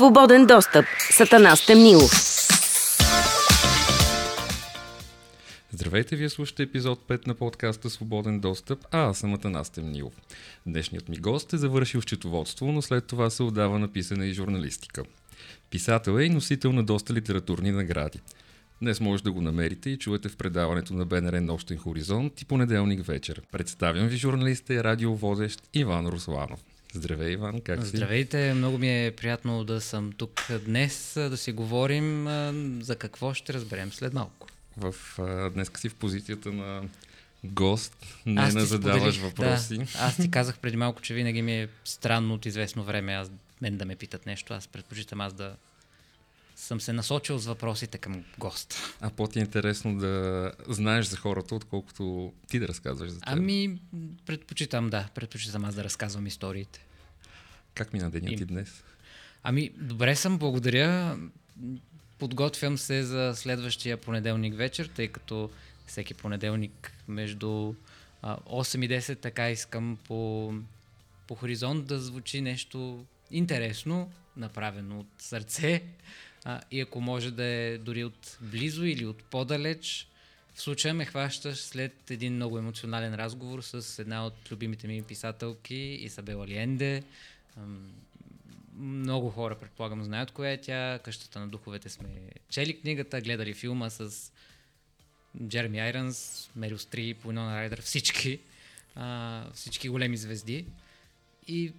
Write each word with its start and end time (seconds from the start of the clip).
Свободен 0.00 0.46
достъп. 0.46 0.84
Сатана 1.10 1.56
Стемнилов. 1.56 2.10
Здравейте, 5.72 6.16
вие 6.16 6.28
слушате 6.28 6.62
епизод 6.62 7.00
5 7.08 7.26
на 7.26 7.34
подкаста 7.34 7.90
Свободен 7.90 8.40
достъп, 8.40 8.78
а 8.90 8.98
аз 8.98 9.18
съм 9.18 9.34
Атанас 9.34 9.70
Темнилов. 9.70 10.12
Днешният 10.66 11.08
ми 11.08 11.16
гост 11.16 11.52
е 11.52 11.56
завършил 11.56 12.00
счетоводство, 12.00 12.72
но 12.72 12.82
след 12.82 13.06
това 13.06 13.30
се 13.30 13.42
отдава 13.42 13.78
на 13.78 13.88
писане 13.88 14.26
и 14.26 14.32
журналистика. 14.32 15.02
Писател 15.70 16.18
е 16.18 16.24
и 16.24 16.30
носител 16.30 16.72
на 16.72 16.84
доста 16.84 17.14
литературни 17.14 17.70
награди. 17.70 18.20
Днес 18.82 19.00
може 19.00 19.22
да 19.22 19.32
го 19.32 19.40
намерите 19.40 19.90
и 19.90 19.98
чуете 19.98 20.28
в 20.28 20.36
предаването 20.36 20.94
на 20.94 21.04
БНР 21.04 21.40
Нощен 21.40 21.78
хоризонт 21.78 22.42
и 22.42 22.44
понеделник 22.44 23.06
вечер. 23.06 23.42
Представям 23.52 24.08
ви 24.08 24.16
журналиста 24.16 24.74
и 24.74 24.84
радиоводещ 24.84 25.62
Иван 25.74 26.06
Русланов. 26.06 26.60
Здравей, 26.94 27.32
Иван, 27.32 27.60
как 27.60 27.82
си? 27.82 27.88
Здравейте, 27.88 28.54
много 28.54 28.78
ми 28.78 29.06
е 29.06 29.10
приятно 29.10 29.64
да 29.64 29.80
съм 29.80 30.12
тук 30.12 30.48
днес, 30.64 31.12
да 31.14 31.36
си 31.36 31.52
говорим 31.52 32.26
за 32.80 32.96
какво 32.96 33.34
ще 33.34 33.52
разберем 33.52 33.92
след 33.92 34.14
малко. 34.14 34.46
В, 34.76 34.94
днес 35.54 35.70
си 35.76 35.88
в 35.88 35.94
позицията 35.94 36.52
на 36.52 36.82
гост, 37.44 37.96
не 38.26 38.42
аз 38.42 38.54
на 38.54 38.60
задаваш 38.60 39.14
споделих, 39.14 39.22
въпроси. 39.22 39.78
Да, 39.78 39.84
аз 39.98 40.16
ти 40.16 40.30
казах 40.30 40.58
преди 40.58 40.76
малко, 40.76 41.02
че 41.02 41.14
винаги 41.14 41.42
ми 41.42 41.60
е 41.60 41.68
странно 41.84 42.34
от 42.34 42.46
известно 42.46 42.84
време 42.84 43.12
аз, 43.12 43.30
мен 43.62 43.76
да 43.76 43.84
ме 43.84 43.96
питат 43.96 44.26
нещо. 44.26 44.54
Аз 44.54 44.68
предпочитам 44.68 45.20
аз 45.20 45.32
да 45.32 45.56
съм 46.60 46.80
се 46.80 46.92
насочил 46.92 47.38
с 47.38 47.46
въпросите 47.46 47.98
към 47.98 48.24
гост. 48.38 48.74
А 49.00 49.10
по-ти 49.10 49.38
е 49.38 49.42
интересно 49.42 49.98
да 49.98 50.52
знаеш 50.68 51.06
за 51.06 51.16
хората, 51.16 51.54
отколкото 51.54 52.32
ти 52.48 52.58
да 52.58 52.68
разказваш 52.68 53.10
за 53.10 53.20
теб. 53.20 53.28
Ами, 53.28 53.78
предпочитам, 54.26 54.90
да. 54.90 55.08
Предпочитам 55.14 55.64
аз 55.64 55.74
да 55.74 55.84
разказвам 55.84 56.26
историите. 56.26 56.86
Как 57.74 57.92
мина 57.92 58.10
денят 58.10 58.36
ти 58.36 58.44
днес? 58.44 58.84
Ами, 59.42 59.70
добре 59.76 60.16
съм, 60.16 60.38
благодаря. 60.38 61.18
Подготвям 62.18 62.78
се 62.78 63.02
за 63.02 63.32
следващия 63.36 63.96
понеделник 63.96 64.56
вечер, 64.56 64.90
тъй 64.96 65.08
като 65.08 65.50
всеки 65.86 66.14
понеделник 66.14 66.92
между 67.08 67.74
8 68.22 68.84
и 68.84 68.88
10 68.88 69.20
така 69.20 69.50
искам 69.50 69.98
по, 70.08 70.52
по 71.26 71.34
хоризонт 71.34 71.86
да 71.86 71.98
звучи 71.98 72.40
нещо 72.40 73.04
интересно, 73.30 74.12
направено 74.36 75.00
от 75.00 75.08
сърце, 75.18 75.82
а, 76.44 76.60
и 76.70 76.80
ако 76.80 77.00
може 77.00 77.30
да 77.30 77.44
е 77.44 77.78
дори 77.78 78.04
от 78.04 78.38
близо 78.40 78.84
или 78.84 79.06
от 79.06 79.24
по-далеч, 79.24 80.06
в 80.54 80.62
случая 80.62 80.94
ме 80.94 81.04
хващаш 81.04 81.58
след 81.58 82.10
един 82.10 82.34
много 82.34 82.58
емоционален 82.58 83.14
разговор 83.14 83.62
с 83.62 83.98
една 83.98 84.26
от 84.26 84.52
любимите 84.52 84.86
ми 84.86 85.02
писателки, 85.02 85.74
Исабела 85.74 86.46
Лиенде. 86.46 87.02
Много 88.76 89.30
хора, 89.30 89.58
предполагам, 89.58 90.04
знаят 90.04 90.30
коя 90.30 90.52
е 90.52 90.60
тя. 90.60 90.98
Къщата 91.04 91.40
на 91.40 91.48
духовете 91.48 91.88
сме 91.88 92.08
чели 92.50 92.80
книгата, 92.80 93.20
гледали 93.20 93.54
филма 93.54 93.90
с 93.90 94.32
Джереми 95.46 95.80
Айранс, 95.80 96.50
Мерил 96.56 96.78
Стрип, 96.78 97.26
Уинона 97.26 97.56
Райдер, 97.56 97.80
всички, 97.80 98.38
а, 98.96 99.44
всички 99.54 99.88
големи 99.88 100.16
звезди. 100.16 100.66
И 101.48 101.72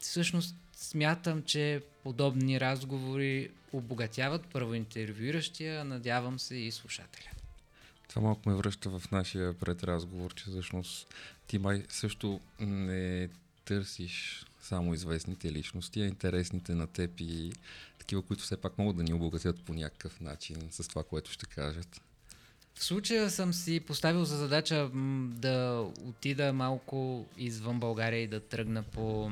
всъщност 0.00 0.54
смятам, 0.78 1.42
че 1.42 1.82
подобни 2.02 2.60
разговори 2.60 3.50
обогатяват 3.72 4.46
първо 4.52 4.74
интервюиращия, 4.74 5.84
надявам 5.84 6.38
се 6.38 6.56
и 6.56 6.72
слушателя. 6.72 7.30
Това 8.08 8.22
малко 8.22 8.48
ме 8.48 8.54
връща 8.54 8.98
в 8.98 9.10
нашия 9.10 9.54
предразговор, 9.54 10.34
че 10.34 10.44
всъщност 10.44 11.14
ти 11.46 11.58
май 11.58 11.84
също 11.88 12.40
не 12.60 13.28
търсиш 13.64 14.46
само 14.60 14.94
известните 14.94 15.52
личности, 15.52 16.02
а 16.02 16.06
интересните 16.06 16.74
на 16.74 16.86
теб 16.86 17.10
и 17.20 17.52
такива, 17.98 18.22
които 18.22 18.42
все 18.42 18.56
пак 18.56 18.78
могат 18.78 18.96
да 18.96 19.02
ни 19.02 19.12
обогатят 19.12 19.62
по 19.62 19.74
някакъв 19.74 20.20
начин 20.20 20.56
с 20.70 20.88
това, 20.88 21.04
което 21.04 21.32
ще 21.32 21.46
кажат. 21.46 22.00
В 22.74 22.84
случая 22.84 23.30
съм 23.30 23.52
си 23.52 23.80
поставил 23.80 24.24
за 24.24 24.36
задача 24.36 24.90
да 25.24 25.86
отида 26.00 26.52
малко 26.52 27.26
извън 27.36 27.80
България 27.80 28.22
и 28.22 28.26
да 28.26 28.40
тръгна 28.40 28.82
по 28.82 29.30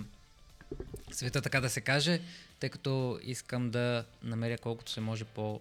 света, 1.12 1.42
така 1.42 1.60
да 1.60 1.70
се 1.70 1.80
каже, 1.80 2.20
тъй 2.60 2.70
като 2.70 3.20
искам 3.22 3.70
да 3.70 4.04
намеря 4.22 4.58
колкото 4.58 4.90
се 4.90 5.00
може 5.00 5.24
по 5.24 5.60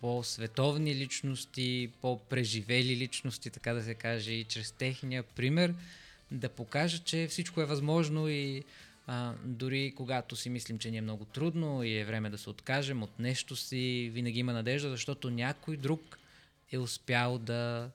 по-световни 0.00 0.94
личности, 0.94 1.90
по-преживели 2.00 2.96
личности, 2.96 3.50
така 3.50 3.72
да 3.72 3.82
се 3.82 3.94
каже, 3.94 4.32
и 4.32 4.44
чрез 4.44 4.72
техния 4.72 5.22
пример 5.22 5.74
да 6.30 6.48
покажа, 6.48 6.98
че 6.98 7.26
всичко 7.30 7.60
е 7.60 7.64
възможно 7.66 8.28
и 8.28 8.64
а, 9.06 9.32
дори 9.44 9.92
когато 9.96 10.36
си 10.36 10.50
мислим, 10.50 10.78
че 10.78 10.90
ни 10.90 10.96
е 10.96 11.00
много 11.00 11.24
трудно 11.24 11.82
и 11.82 11.98
е 11.98 12.04
време 12.04 12.30
да 12.30 12.38
се 12.38 12.50
откажем 12.50 13.02
от 13.02 13.18
нещо 13.18 13.56
си, 13.56 14.10
винаги 14.12 14.38
има 14.38 14.52
надежда, 14.52 14.90
защото 14.90 15.30
някой 15.30 15.76
друг 15.76 16.18
е 16.72 16.78
успял 16.78 17.38
да, 17.38 17.90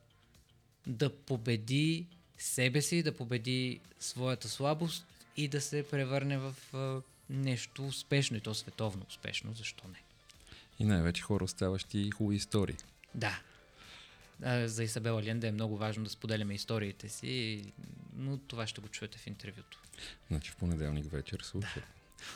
да 0.88 1.10
победи 1.10 2.06
себе 2.38 2.82
си, 2.82 3.04
да 3.04 3.12
победи 3.12 3.80
своята 4.00 4.50
слабост 4.50 5.06
и 5.38 5.48
да 5.48 5.62
се 5.62 5.86
превърне 5.92 6.38
в 6.38 6.56
нещо 7.30 7.88
успешно 7.88 8.38
и 8.38 8.42
то 8.42 8.54
световно 8.54 9.06
успешно, 9.10 9.54
защо 9.54 9.88
не? 9.88 10.02
И 10.80 10.86
най-вече 10.86 11.22
хора 11.22 11.44
оставащи 11.44 12.12
хубави 12.12 12.36
истории. 12.36 12.76
Да. 13.16 13.40
За 14.68 14.84
Исабела 14.84 15.24
Ленда 15.24 15.48
е 15.48 15.52
много 15.52 15.78
важно 15.78 16.04
да 16.04 16.10
споделяме 16.10 16.54
историите 16.54 17.10
си, 17.10 17.64
но 18.16 18.38
това 18.38 18.68
ще 18.68 18.82
го 18.82 18.88
чуете 18.88 19.18
в 19.18 19.28
интервюто. 19.28 19.82
Значи 20.28 20.52
в 20.52 20.56
понеделник 20.56 21.12
вечер 21.12 21.40
слушай. 21.44 21.70
Да. 21.76 21.82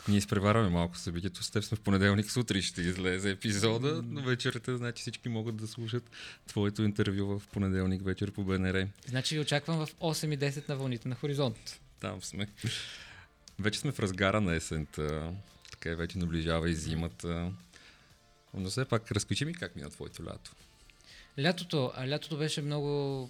Ние 0.08 0.18
изпреварваме 0.18 0.70
малко 0.70 0.98
събитието. 0.98 1.44
С 1.44 1.52
теб 1.52 1.64
сме 1.64 1.78
в 1.78 1.82
понеделник 1.82 2.32
сутрин 2.32 2.62
ще 2.62 2.82
излезе 2.82 3.30
епизода, 3.30 4.02
но 4.06 4.22
вечерта, 4.22 4.78
значи 4.78 5.02
всички 5.02 5.30
могат 5.30 5.56
да 5.56 5.68
слушат 5.68 6.12
твоето 6.48 6.84
интервю 6.84 7.40
в 7.40 7.48
понеделник 7.48 8.06
вечер 8.06 8.32
по 8.32 8.44
БНР. 8.44 8.88
Значи 9.08 9.36
ви 9.36 9.42
очаквам 9.42 9.86
в 9.86 9.96
8.10 9.96 10.70
на 10.70 10.76
вълните 10.76 11.08
на 11.08 11.16
Хоризонт. 11.16 11.82
Там 12.00 12.22
сме. 12.22 12.48
Вече 13.60 13.80
сме 13.80 13.92
в 13.92 14.00
разгара 14.00 14.42
на 14.42 14.56
есента. 14.56 15.34
Така 15.72 15.90
и 15.90 15.96
вече 15.96 16.18
наближава 16.18 16.70
и 16.70 16.76
зимата. 16.76 17.52
Но 18.54 18.70
все 18.70 18.86
пак, 18.86 19.12
разкажи 19.12 19.46
ми 19.46 19.54
как 19.54 19.76
мина 19.76 19.90
твоето 19.90 20.26
лято. 20.26 20.52
Лятото, 21.40 21.92
а 21.96 22.08
лятото 22.08 22.38
беше 22.38 22.62
много 22.62 23.30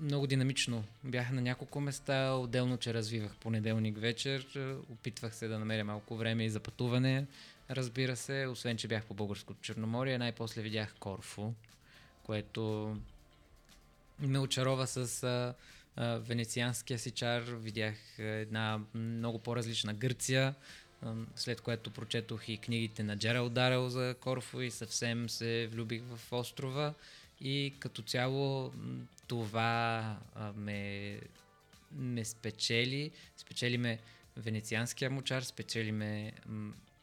много 0.00 0.26
динамично. 0.26 0.84
Бях 1.04 1.30
на 1.30 1.40
няколко 1.40 1.80
места, 1.80 2.32
отделно, 2.32 2.76
че 2.76 2.94
развивах 2.94 3.36
понеделник 3.36 3.98
вечер. 3.98 4.46
Опитвах 4.90 5.34
се 5.34 5.48
да 5.48 5.58
намеря 5.58 5.84
малко 5.84 6.16
време 6.16 6.44
и 6.44 6.50
за 6.50 6.60
пътуване. 6.60 7.26
Разбира 7.70 8.16
се, 8.16 8.46
освен, 8.46 8.76
че 8.76 8.88
бях 8.88 9.04
по 9.04 9.14
Българското 9.14 9.60
Черноморие, 9.60 10.18
най-после 10.18 10.62
видях 10.62 10.94
Корфу, 10.98 11.52
което 12.22 12.96
ме 14.20 14.38
очарова 14.38 14.86
с 14.86 15.54
венецианския 15.98 16.98
си 16.98 17.10
чар. 17.10 17.42
Видях 17.42 17.94
една 18.18 18.80
много 18.94 19.38
по-различна 19.38 19.94
Гърция, 19.94 20.54
след 21.36 21.60
което 21.60 21.90
прочетох 21.90 22.48
и 22.48 22.56
книгите 22.56 23.02
на 23.02 23.16
Джерал 23.16 23.48
Дарел 23.48 23.88
за 23.88 24.14
Корфу 24.20 24.60
и 24.60 24.70
съвсем 24.70 25.28
се 25.28 25.68
влюбих 25.72 26.02
в 26.02 26.32
острова. 26.32 26.94
И 27.40 27.74
като 27.78 28.02
цяло 28.02 28.72
това 29.26 30.16
ме, 30.56 31.20
ме 31.92 32.24
спечели. 32.24 33.10
Спечели 33.36 33.78
ме 33.78 33.98
венецианския 34.36 35.10
мочар, 35.10 35.42
спечели 35.42 35.92
ме 35.92 36.32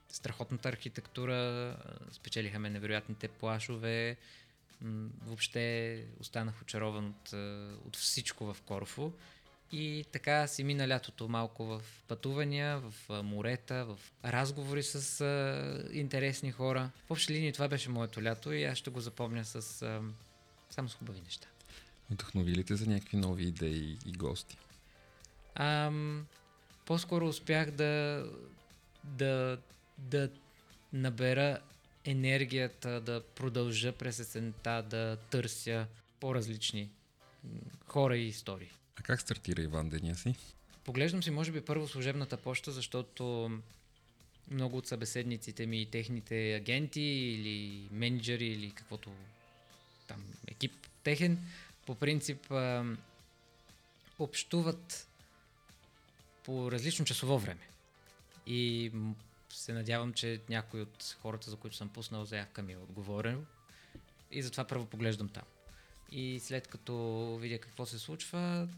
страхотната 0.10 0.70
архитектура, 0.70 1.76
спечелиха 2.12 2.60
ме 2.60 2.70
невероятните 2.70 3.28
плашове. 3.28 4.18
Въобще 5.26 6.06
останах 6.20 6.62
очарован 6.62 7.08
от, 7.08 7.34
от 7.86 7.96
всичко 7.96 8.54
в 8.54 8.62
Корфу. 8.62 9.12
И 9.72 10.06
така 10.12 10.48
си 10.48 10.64
мина 10.64 10.88
лятото 10.88 11.28
малко 11.28 11.66
в 11.66 11.82
пътувания, 12.08 12.80
в 12.80 13.24
морета, 13.24 13.86
в 13.86 14.00
разговори 14.26 14.84
с 14.84 15.22
а, 15.22 15.90
интересни 15.94 16.52
хора. 16.52 16.90
В 17.08 17.12
общи 17.12 17.34
линии 17.34 17.54
това 17.54 17.68
беше 17.68 17.90
моето 17.90 18.24
лято 18.24 18.52
и 18.52 18.64
аз 18.64 18.78
ще 18.78 18.90
го 18.90 19.00
запомня 19.00 19.46
с, 19.46 19.82
а, 19.82 20.02
само 20.70 20.90
с 20.90 20.96
хубави 20.96 21.22
неща. 21.22 21.48
Вдъхнови 22.10 22.56
ли 22.56 22.64
те 22.64 22.76
за 22.76 22.90
някакви 22.90 23.18
нови 23.18 23.44
идеи 23.44 23.98
и 24.06 24.12
гости? 24.12 24.58
Ам, 25.56 26.28
по-скоро 26.86 27.28
успях 27.28 27.72
да, 27.72 28.26
да, 29.04 29.58
да 29.98 30.30
набера 30.94 31.60
енергията, 32.06 33.02
да 33.02 33.24
продължа 33.36 33.92
през 33.92 34.20
есента, 34.20 34.86
да 34.90 35.18
търся 35.30 35.88
по-различни 36.20 36.90
хора 37.88 38.18
и 38.18 38.28
истории. 38.28 38.70
А 38.96 39.02
как 39.02 39.22
стартира 39.22 39.62
Иван 39.62 39.90
деня 39.90 40.16
си? 40.16 40.36
Поглеждам 40.84 41.24
си, 41.24 41.32
може 41.32 41.52
би, 41.52 41.62
първо 41.62 41.88
служебната 41.88 42.38
почта, 42.38 42.72
защото 42.72 43.52
много 44.52 44.78
от 44.78 44.88
събеседниците 44.88 45.66
ми 45.66 45.82
и 45.82 45.86
техните 45.86 46.56
агенти 46.56 47.02
или 47.02 47.88
менеджери 47.92 48.48
или 48.48 48.72
каквото 48.72 49.12
там 50.08 50.24
екип 50.48 50.72
техен, 51.04 51.40
по 51.86 51.96
принцип 51.96 52.52
а, 52.52 52.86
общуват 54.20 55.08
по 56.44 56.72
различно 56.72 57.06
часово 57.06 57.40
време. 57.40 57.68
И 58.48 58.92
се 59.56 59.74
надявам, 59.74 60.14
че 60.14 60.42
някой 60.50 60.82
от 60.82 61.18
хората, 61.22 61.50
за 61.50 61.58
които 61.58 61.78
съм 61.78 61.90
пуснал 61.90 62.26
заявка 62.26 62.62
ми 62.62 62.74
е 62.74 62.78
отговорен 62.78 63.46
и 64.32 64.42
затова 64.42 64.64
първо 64.64 64.86
поглеждам 64.86 65.30
там. 65.30 65.44
И 66.12 66.40
след 66.40 66.68
като 66.68 67.38
видя 67.42 67.60
какво 67.60 67.86
се 67.86 68.00
случва, 68.00 68.70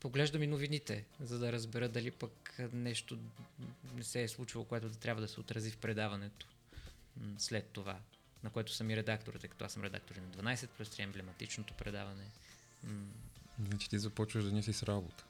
поглеждам 0.00 0.42
и 0.42 0.46
новините, 0.46 1.04
за 1.20 1.38
да 1.38 1.52
разбера 1.52 1.88
дали 1.88 2.10
пък 2.10 2.58
нещо 2.72 3.18
не 3.94 4.04
се 4.04 4.22
е 4.22 4.28
случило, 4.28 4.64
което 4.64 4.88
да 4.88 4.98
трябва 4.98 5.22
да 5.22 5.28
се 5.28 5.40
отрази 5.40 5.70
в 5.70 5.76
предаването 5.76 6.46
след 7.38 7.66
това, 7.66 7.98
на 8.44 8.50
което 8.50 8.72
съм 8.72 8.90
и 8.90 8.96
редактор, 8.96 9.34
тъй 9.34 9.50
като 9.50 9.64
аз 9.64 9.72
съм 9.72 9.82
редактор 9.82 10.16
на 10.16 10.54
12 10.54 10.66
плюс 10.68 10.88
3 10.88 11.02
емблематичното 11.02 11.74
предаване. 11.74 12.24
Значи 13.68 13.88
ти 13.88 13.98
започваш 13.98 14.44
да 14.44 14.52
не 14.52 14.62
си 14.62 14.72
с 14.72 14.82
работа. 14.82 15.24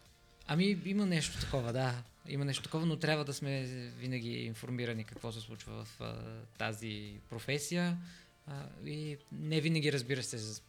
Ами 0.51 0.79
има 0.85 1.07
нещо 1.07 1.41
такова, 1.41 1.73
да. 1.73 2.03
Има 2.29 2.45
нещо 2.45 2.63
такова, 2.63 2.87
но 2.87 2.97
трябва 2.97 3.25
да 3.25 3.35
сме 3.35 3.65
винаги 3.99 4.31
информирани 4.31 5.05
какво 5.05 5.33
се 5.33 5.41
случва 5.41 5.85
в 5.85 6.01
а, 6.01 6.17
тази 6.59 7.21
професия. 7.31 7.99
А, 8.47 8.67
и 8.85 9.17
не 9.33 9.61
винаги, 9.61 9.93
разбира 9.93 10.23
се, 10.23 10.61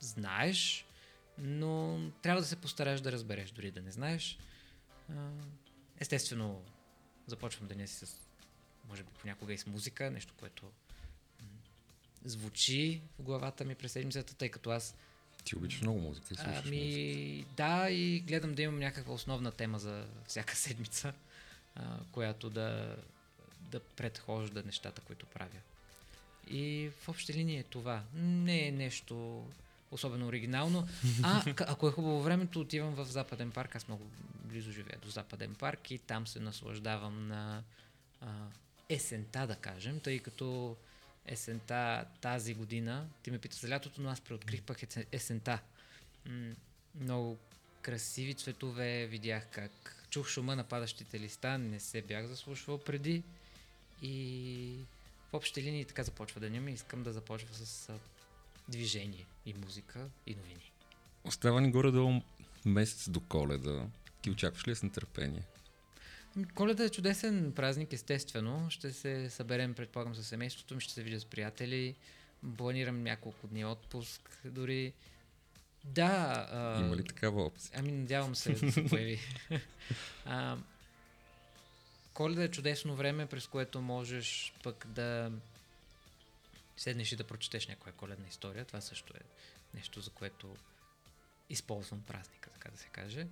знаеш, 0.00 0.84
но 1.38 2.00
трябва 2.22 2.40
да 2.40 2.46
се 2.46 2.56
постараеш 2.56 3.00
да 3.00 3.12
разбереш, 3.12 3.50
дори 3.50 3.70
да 3.70 3.82
не 3.82 3.90
знаеш. 3.90 4.38
А, 5.10 5.30
естествено, 6.00 6.62
започвам 7.26 7.68
деня 7.68 7.88
си 7.88 8.06
с, 8.06 8.16
може 8.88 9.02
би 9.02 9.08
понякога 9.20 9.52
и 9.52 9.58
с 9.58 9.66
музика, 9.66 10.10
нещо, 10.10 10.34
което 10.40 10.62
звучи 12.24 13.02
в 13.18 13.22
главата 13.22 13.64
ми 13.64 13.74
през 13.74 13.92
седмицата, 13.92 14.34
тъй 14.34 14.48
като 14.48 14.70
аз 14.70 14.96
Ти 15.44 15.56
обичаш 15.56 15.82
много 15.82 16.00
музика 16.00 16.26
и 16.30 16.34
слушаш 16.34 16.56
музика. 16.56 16.68
Ами, 16.68 17.44
да, 17.56 17.90
и 17.90 18.20
гледам 18.20 18.54
да 18.54 18.62
имам 18.62 18.78
някаква 18.78 19.14
основна 19.14 19.52
тема 19.52 19.78
за 19.78 20.06
всяка 20.26 20.56
седмица, 20.56 21.12
а, 21.74 21.96
която 22.12 22.50
да, 22.50 22.96
да 23.60 23.80
предхожда 23.80 24.62
нещата, 24.66 25.00
които 25.00 25.26
правя. 25.26 25.58
И 26.50 26.90
в 27.00 27.08
общи 27.08 27.34
линии 27.34 27.58
е 27.58 27.62
това. 27.62 28.02
Не 28.14 28.68
е 28.68 28.72
нещо 28.72 29.46
особено 29.90 30.26
оригинално. 30.26 30.88
А, 31.22 31.44
ако 31.66 31.88
е 31.88 31.92
хубаво 31.92 32.22
времето, 32.22 32.60
отивам 32.60 32.94
в 32.94 33.04
Западен 33.04 33.50
парк. 33.50 33.76
Аз 33.76 33.88
много 33.88 34.04
близо 34.44 34.72
живея 34.72 34.98
до 35.02 35.10
Западен 35.10 35.54
парк 35.54 35.90
и 35.90 35.98
там 35.98 36.26
се 36.26 36.40
наслаждавам 36.40 37.28
на 37.28 37.62
а, 38.20 38.26
есента, 38.88 39.46
да 39.46 39.56
кажем, 39.56 40.00
тъй 40.00 40.18
като 40.18 40.76
есента 41.26 42.04
тази 42.20 42.54
година, 42.54 43.08
ти 43.22 43.30
ме 43.30 43.38
пита 43.38 43.56
за 43.56 43.68
лятото, 43.68 44.00
но 44.00 44.10
аз 44.10 44.20
преоткрих 44.20 44.62
пък 44.62 44.78
есе- 44.82 45.06
есента. 45.12 45.58
Много 46.94 47.38
красиви 47.82 48.34
цветове, 48.34 49.06
видях 49.06 49.46
как 49.50 50.06
чух 50.10 50.28
шума 50.28 50.56
на 50.56 50.64
падащите 50.64 51.20
листа, 51.20 51.58
не 51.58 51.80
се 51.80 52.02
бях 52.02 52.26
заслушвал 52.26 52.78
преди 52.78 53.22
и 54.02 54.76
в 55.30 55.34
общи 55.34 55.62
линии 55.62 55.84
така 55.84 56.02
започва 56.02 56.40
деня 56.40 56.60
ми. 56.60 56.72
Искам 56.72 57.02
да 57.02 57.12
започва 57.12 57.54
с 57.54 57.92
движение 58.68 59.26
и 59.46 59.54
музика 59.54 60.08
и 60.26 60.34
новини. 60.34 60.72
Остава 61.24 61.60
ни 61.60 61.70
горе-долу 61.70 62.22
месец 62.64 63.08
до 63.10 63.20
коледа. 63.20 63.86
Ти 64.22 64.30
очакваш 64.30 64.68
ли 64.68 64.74
с 64.74 64.82
нетърпение? 64.82 65.42
Коледа 66.54 66.84
е 66.84 66.88
чудесен 66.88 67.52
празник, 67.52 67.92
естествено. 67.92 68.70
Ще 68.70 68.92
се 68.92 69.30
съберем, 69.30 69.74
предполагам, 69.74 70.14
с 70.14 70.24
семейството 70.24 70.74
ми, 70.74 70.80
ще 70.80 70.92
се 70.92 71.02
видя 71.02 71.20
с 71.20 71.24
приятели. 71.24 71.94
Планирам 72.56 73.02
няколко 73.02 73.46
дни 73.46 73.64
отпуск, 73.64 74.40
дори. 74.44 74.92
Да. 75.84 76.46
А... 76.50 76.80
Има 76.80 76.96
ли 76.96 77.04
такава 77.04 77.44
опция? 77.44 77.70
Ами, 77.74 77.92
надявам 77.92 78.34
се 78.34 78.52
да 78.52 78.72
се 78.72 78.86
появи. 78.86 79.20
а, 80.24 80.56
коледа 82.14 82.42
е 82.44 82.50
чудесно 82.50 82.96
време, 82.96 83.26
през 83.26 83.46
което 83.46 83.80
можеш 83.80 84.52
пък 84.62 84.86
да 84.88 85.32
седнеш 86.76 87.12
и 87.12 87.16
да 87.16 87.24
прочетеш 87.24 87.68
някоя 87.68 87.92
коледна 87.92 88.28
история. 88.28 88.64
Това 88.64 88.80
също 88.80 89.14
е 89.16 89.20
нещо, 89.74 90.00
за 90.00 90.10
което 90.10 90.56
използвам 91.50 92.02
празника, 92.02 92.50
така 92.50 92.70
да 92.70 92.78
се 92.78 92.88
каже. 92.88 93.26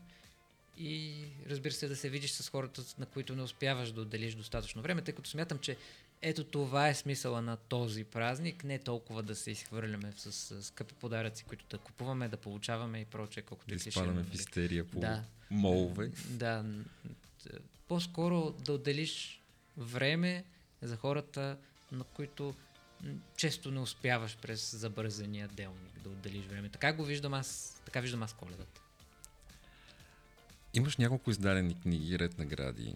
И 0.82 1.25
разбира 1.50 1.73
се, 1.73 1.88
да 1.88 1.97
се 1.97 2.11
видиш 2.11 2.31
с 2.31 2.50
хората, 2.50 2.82
на 2.99 3.06
които 3.06 3.37
не 3.37 3.43
успяваш 3.43 3.93
да 3.93 4.00
отделиш 4.00 4.35
достатъчно 4.35 4.82
време, 4.82 5.03
тъй 5.03 5.15
като 5.15 5.31
смятам, 5.31 5.59
че 5.59 5.77
ето 6.23 6.44
това 6.44 6.88
е 6.88 6.94
смисъла 6.94 7.43
на 7.43 7.56
този 7.56 8.05
празник, 8.05 8.65
не 8.65 8.79
толкова 8.79 9.23
да 9.23 9.37
се 9.37 9.50
изхвърляме 9.50 10.12
с, 10.17 10.32
с 10.32 10.62
скъпи 10.62 10.94
подаръци, 10.94 11.44
които 11.44 11.65
да 11.71 11.79
купуваме, 11.79 12.29
да 12.29 12.37
получаваме 12.37 13.00
и 13.00 13.05
прочее, 13.05 13.43
колкото 13.43 13.69
Да 13.69 13.75
изпадаме 13.75 14.23
в 14.23 14.27
нали? 14.27 14.35
истерия 14.35 14.85
по 14.85 15.00
Да. 15.00 15.25
молове. 15.50 16.11
Да. 16.29 16.65
По-скоро 17.88 18.50
да 18.50 18.73
отделиш 18.73 19.43
време 19.76 20.44
за 20.83 20.97
хората, 20.97 21.56
на 21.93 22.05
които 22.05 22.55
често 23.37 23.71
не 23.71 23.81
успяваш 23.81 24.37
през 24.37 24.75
забързания 24.76 25.49
делник 25.49 26.00
да 26.03 26.09
отделиш 26.09 26.44
време. 26.44 26.69
Така 26.69 26.93
го 26.93 27.05
виждам 27.05 27.35
аз, 27.35 27.81
така 27.85 28.00
виждам 28.00 28.23
аз 28.23 28.33
коледата. 28.33 28.81
Имаш 30.75 30.97
няколко 30.97 31.31
издадени 31.31 31.81
книги, 31.81 32.19
ред 32.19 32.39
награди. 32.39 32.95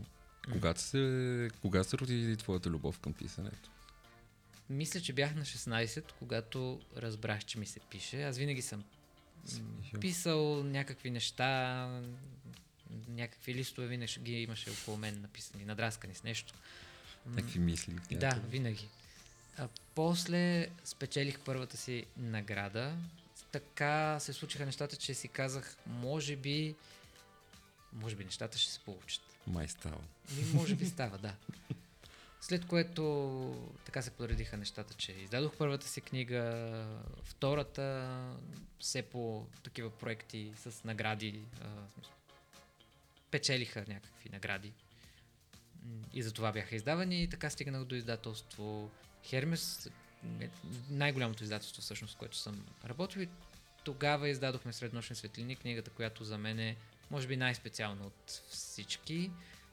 Когато 0.53 0.81
се, 0.81 1.51
кога 1.61 1.85
се 1.85 1.99
роди 1.99 2.37
твоята 2.37 2.71
любов 2.71 2.99
към 2.99 3.13
писането? 3.13 3.71
Мисля, 4.71 5.01
че 5.01 5.13
бях 5.13 5.35
на 5.35 5.43
16, 5.43 6.13
когато 6.19 6.81
разбрах, 6.97 7.45
че 7.45 7.59
ми 7.59 7.67
се 7.67 7.81
пише. 7.81 8.23
Аз 8.23 8.39
винаги 8.39 8.63
съм 8.63 8.85
писал 10.01 10.65
някакви 10.65 11.11
неща, 11.11 11.89
някакви 13.09 13.55
листове 13.55 13.87
винаги 13.87 14.21
ги 14.21 14.43
имаше 14.43 14.71
около 14.71 14.97
мен 14.97 15.21
написани, 15.21 15.65
надраскани 15.65 16.15
с 16.15 16.23
нещо. 16.23 16.55
Някакви 17.27 17.59
мисли? 17.59 17.95
в 17.95 18.09
Да, 18.09 18.41
винаги. 18.49 18.89
А, 19.59 19.69
после 19.95 20.69
спечелих 20.85 21.39
първата 21.41 21.77
си 21.77 22.07
награда. 22.17 22.97
Така 23.53 24.21
се 24.21 24.33
случиха 24.33 24.67
нещата, 24.67 24.97
че 24.97 25.15
си 25.15 25.29
казах, 25.29 25.77
може 25.87 26.37
би, 26.37 26.75
може 27.95 28.17
би 28.17 28.25
нещата 28.25 28.59
ще 28.59 28.73
се 28.73 28.81
получат. 28.81 29.23
Май 29.47 29.69
става. 29.69 29.99
Ми, 30.37 30.45
може 30.55 30.75
би 30.75 30.87
става, 30.87 31.19
да. 31.19 31.35
След 32.41 32.67
което 32.67 33.73
така 33.85 34.03
се 34.03 34.11
подредиха 34.11 34.57
нещата, 34.57 34.95
че 34.95 35.13
издадох 35.13 35.53
първата 35.59 35.89
си 35.89 36.01
книга, 36.01 36.87
втората, 37.23 38.19
все 38.79 39.03
по 39.03 39.47
такива 39.63 39.91
проекти 39.91 40.53
с 40.57 40.85
награди, 40.85 41.41
а, 41.61 41.69
печелиха 43.31 43.85
някакви 43.89 44.29
награди. 44.29 44.73
И 46.13 46.23
за 46.23 46.33
това 46.33 46.53
бяха 46.53 46.77
издавани 46.77 47.23
и 47.23 47.29
така 47.29 47.51
стигнах 47.51 47.85
до 47.85 47.95
издателство 47.95 48.91
Хермес, 49.25 49.91
е 50.41 50.49
най-голямото 50.91 51.43
издателство 51.43 51.83
всъщност, 51.83 52.17
което 52.17 52.37
съм 52.37 52.67
работил 52.85 53.21
и 53.21 53.29
тогава 53.85 54.29
издадохме 54.29 54.73
Среднощни 54.73 55.17
светлини, 55.17 55.57
книгата, 55.57 55.91
която 55.91 56.25
за 56.25 56.39
мен 56.39 56.59
е 56.59 56.77
може 57.11 57.29
би 57.29 57.37
най-специална 57.37 58.07
от 58.07 58.43
всички. 58.49 59.31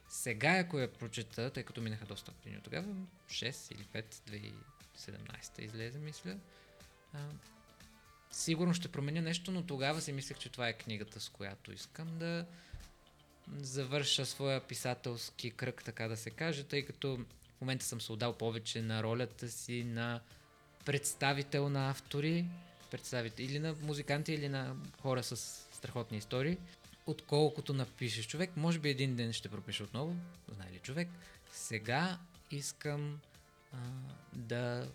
Сега, 0.09 0.57
ако 0.57 0.79
я 0.79 0.93
прочета, 0.93 1.49
тъй 1.49 1.63
като 1.63 1.81
минаха 1.81 2.05
доста 2.05 2.31
години 2.31 2.57
от 2.57 2.63
тогава, 2.63 2.87
6 3.29 3.73
или 3.73 3.87
5, 3.93 4.55
2017 4.97 5.61
излезе, 5.61 5.99
мисля, 5.99 6.37
а, 7.13 7.19
сигурно 8.31 8.73
ще 8.73 8.91
променя 8.91 9.21
нещо, 9.21 9.51
но 9.51 9.63
тогава 9.63 10.01
си 10.01 10.11
мислех, 10.11 10.37
че 10.37 10.49
това 10.49 10.67
е 10.67 10.73
книгата, 10.73 11.19
с 11.19 11.29
която 11.29 11.71
искам 11.71 12.17
да 12.17 12.45
завърша 13.57 14.25
своя 14.25 14.61
писателски 14.61 15.51
кръг, 15.51 15.83
така 15.83 16.07
да 16.07 16.17
се 16.17 16.29
каже, 16.29 16.63
тъй 16.63 16.85
като 16.85 17.17
в 17.57 17.61
момента 17.61 17.85
съм 17.85 18.01
се 18.01 18.11
отдал 18.11 18.33
повече 18.33 18.81
на 18.81 19.03
ролята 19.03 19.49
си 19.49 19.83
на 19.83 20.21
представител 20.85 21.69
на 21.69 21.89
автори, 21.89 22.45
представител 22.91 23.43
или 23.43 23.59
на 23.59 23.75
музиканти, 23.81 24.33
или 24.33 24.49
на 24.49 24.75
хора 25.01 25.23
с 25.23 25.35
страхотни 25.71 26.17
истории, 26.17 26.57
отколкото 27.05 27.73
напишеш 27.73 28.27
човек. 28.27 28.57
Може 28.57 28.79
би 28.79 28.89
един 28.89 29.15
ден 29.15 29.33
ще 29.33 29.49
пропиша 29.49 29.83
отново, 29.83 30.15
знае 30.49 30.71
ли 30.71 30.79
човек. 30.79 31.07
Сега 31.51 32.19
искам 32.51 33.19
а, 33.73 33.77
да 34.33 34.91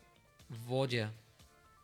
водя 0.51 1.11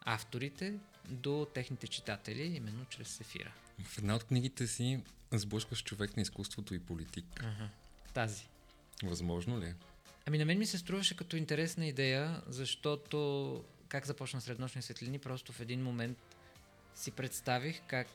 авторите 0.05 0.79
до 1.09 1.47
техните 1.55 1.87
читатели, 1.87 2.43
именно 2.43 2.85
чрез 2.85 3.21
ефира. 3.21 3.53
В 3.85 3.99
една 3.99 4.15
от 4.17 4.25
книгите 4.25 4.67
си 4.67 5.03
сблъскваш 5.33 5.83
човек 5.83 6.17
на 6.17 6.23
изкуството 6.23 6.75
и 6.75 6.79
политик. 6.79 7.25
Ага. 7.41 7.69
Тази. 8.15 8.49
Възможно 9.03 9.61
ли 9.61 9.65
е? 9.65 9.75
Ами 10.27 10.39
на 10.39 10.45
мен 10.45 10.59
ми 10.59 10.67
се 10.67 10.79
струваше 10.79 11.17
като 11.17 11.37
интересна 11.37 11.87
идея, 11.87 12.43
защото 12.47 13.65
как 13.89 14.07
започна 14.07 14.41
среднощни 14.41 14.83
светлини, 14.83 15.19
просто 15.19 15.53
в 15.53 15.61
един 15.61 15.83
момент 15.83 16.19
си 16.95 17.11
представих 17.11 17.81
как 17.87 18.09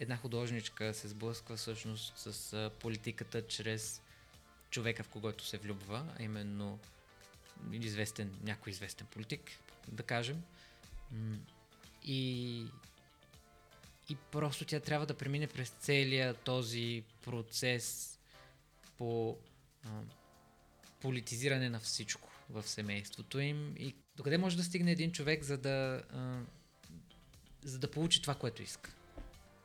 една 0.00 0.16
художничка 0.16 0.94
се 0.94 1.08
сблъсква 1.08 1.56
всъщност 1.56 2.18
с 2.18 2.70
политиката 2.80 3.46
чрез 3.46 4.02
човека, 4.70 5.02
в 5.02 5.08
когото 5.08 5.44
се 5.44 5.58
влюбва, 5.58 6.06
а 6.18 6.22
именно 6.22 6.78
известен, 7.72 8.38
някой 8.42 8.70
известен 8.70 9.06
политик, 9.06 9.50
да 9.88 10.02
кажем. 10.02 10.42
И, 12.04 12.66
и 14.08 14.16
просто 14.30 14.64
тя 14.64 14.80
трябва 14.80 15.06
да 15.06 15.16
премине 15.16 15.46
през 15.46 15.68
целия 15.68 16.34
този 16.34 17.04
процес 17.24 18.18
по 18.98 19.38
а, 19.84 19.88
политизиране 21.00 21.70
на 21.70 21.80
всичко 21.80 22.30
в 22.50 22.62
семейството 22.68 23.38
им 23.40 23.74
и 23.78 23.94
докъде 24.16 24.38
може 24.38 24.56
да 24.56 24.64
стигне 24.64 24.92
един 24.92 25.12
човек, 25.12 25.42
за 25.42 25.58
да, 25.58 26.02
а, 26.12 26.40
за 27.64 27.78
да 27.78 27.90
получи 27.90 28.22
това, 28.22 28.34
което 28.34 28.62
иска. 28.62 28.90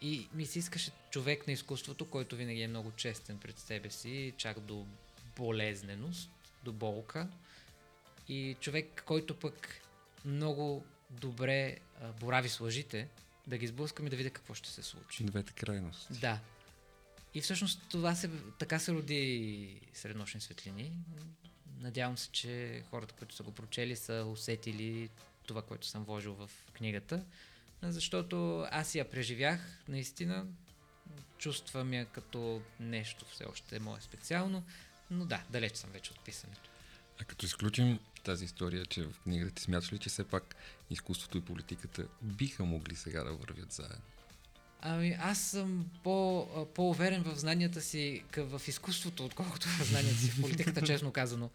И 0.06 0.28
ми 0.34 0.46
се 0.46 0.60
искаше 0.60 0.92
човек 1.10 1.48
на 1.48 1.54
изкуството, 1.54 2.10
който 2.10 2.36
винаги 2.36 2.62
е 2.62 2.68
много 2.68 2.92
честен 2.92 3.38
пред 3.38 3.60
себе 3.60 3.90
си, 3.90 4.34
чак 4.38 4.60
до 4.60 4.86
болезненост, 5.36 6.30
до 6.64 6.72
болка. 6.72 7.28
И 8.30 8.56
човек, 8.60 9.04
който 9.06 9.40
пък 9.40 9.82
много 10.26 10.86
добре 11.10 11.78
а, 12.02 12.12
борави 12.12 12.50
с 12.50 12.60
лъжите, 12.60 13.08
да 13.48 13.58
ги 13.58 13.68
сблъскам 13.68 14.08
и 14.08 14.10
да 14.10 14.16
видя 14.16 14.30
какво 14.30 14.54
ще 14.54 14.70
се 14.70 14.84
случи. 14.84 15.24
Двете 15.24 15.54
крайности. 15.54 16.14
Да. 16.14 16.40
И 17.34 17.42
всъщност 17.42 17.82
това 17.90 18.16
се, 18.16 18.30
така 18.60 18.80
се 18.80 18.92
роди 18.92 19.82
Среднощни 19.94 20.42
светлини. 20.42 20.92
Надявам 21.80 22.18
се, 22.18 22.30
че 22.32 22.84
хората, 22.90 23.14
които 23.14 23.36
са 23.36 23.44
го 23.44 23.52
прочели, 23.52 23.96
са 23.96 24.26
усетили 24.32 25.10
това, 25.48 25.62
което 25.62 25.88
съм 25.88 26.04
вложил 26.04 26.34
в 26.34 26.52
книгата, 26.74 27.26
защото 27.82 28.68
аз 28.72 28.96
я 28.96 29.10
преживях, 29.10 29.84
наистина. 29.88 30.46
Чувствам 31.38 31.94
я 31.94 32.06
като 32.06 32.62
нещо 32.80 33.26
все 33.26 33.46
още 33.46 33.80
мое 33.80 34.02
специално, 34.02 34.64
но 35.12 35.26
да, 35.26 35.44
далеч 35.50 35.76
съм 35.76 35.90
вече 35.92 36.12
от 36.12 36.20
писането. 36.20 36.70
А 37.22 37.24
като 37.24 37.46
изключим 37.46 38.00
тази 38.24 38.46
история, 38.46 38.86
че 38.86 39.04
в 39.04 39.20
книгата 39.24 39.56
ти 39.56 39.64
смяташ 39.64 39.94
ли, 39.94 40.00
че 40.00 40.10
все 40.10 40.24
пак 40.24 40.56
изкуството 40.90 41.38
и 41.38 41.42
политиката 41.42 42.08
биха 42.22 42.66
могли 42.66 42.96
сега 42.96 43.24
да 43.24 43.34
вървят 43.34 43.72
заедно? 43.72 44.15
Ами 44.88 45.18
аз 45.20 45.42
съм 45.42 45.86
по, 46.04 46.48
по-уверен 46.76 47.24
в 47.24 47.40
знанията 47.40 47.82
си 47.82 48.24
в 48.38 48.62
изкуството, 48.68 49.26
отколкото 49.26 49.68
в 49.68 49.84
знанията 49.84 50.18
си 50.18 50.32
в 50.32 50.42
политиката, 50.42 50.82
честно 50.86 51.12
казано. 51.12 51.50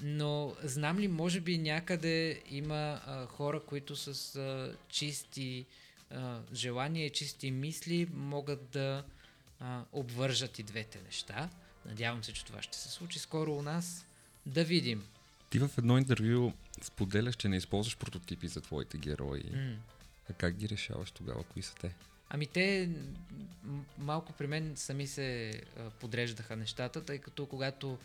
Но 0.00 0.54
знам 0.62 0.98
ли, 0.98 1.08
може 1.08 1.40
би 1.40 1.58
някъде 1.58 2.42
има 2.50 3.00
а, 3.06 3.26
хора, 3.26 3.60
които 3.60 3.96
с 3.96 4.36
а, 4.36 4.76
чисти 4.88 5.66
а, 6.10 6.40
желания 6.54 7.06
и 7.06 7.10
чисти 7.10 7.50
мисли 7.50 8.08
могат 8.14 8.68
да 8.70 9.04
а, 9.60 9.82
обвържат 9.92 10.58
и 10.58 10.62
двете 10.62 11.00
неща. 11.06 11.50
Надявам 11.86 12.24
се, 12.24 12.32
че 12.32 12.44
това 12.44 12.62
ще 12.62 12.76
се 12.76 12.88
случи 12.88 13.18
скоро 13.18 13.52
у 13.52 13.62
нас. 13.62 14.06
Да 14.46 14.64
видим. 14.64 15.04
Ти 15.50 15.58
в 15.58 15.70
едно 15.78 15.98
интервю 15.98 16.52
споделяш, 16.82 17.36
че 17.36 17.48
не 17.48 17.56
използваш 17.56 17.96
прототипи 17.96 18.48
за 18.48 18.60
твоите 18.60 18.98
герои. 18.98 19.42
Mm. 19.42 19.76
А 20.30 20.32
как 20.32 20.56
ги 20.56 20.68
решаваш 20.68 21.10
тогава? 21.10 21.42
Кои 21.44 21.62
са 21.62 21.74
те? 21.74 21.94
Ами 22.34 22.46
те 22.46 22.88
малко 23.98 24.32
при 24.32 24.46
мен 24.46 24.76
сами 24.76 25.06
се 25.06 25.60
а, 25.78 25.90
подреждаха 25.90 26.56
нещата, 26.56 27.04
тъй 27.04 27.18
като 27.18 27.46
когато 27.46 27.98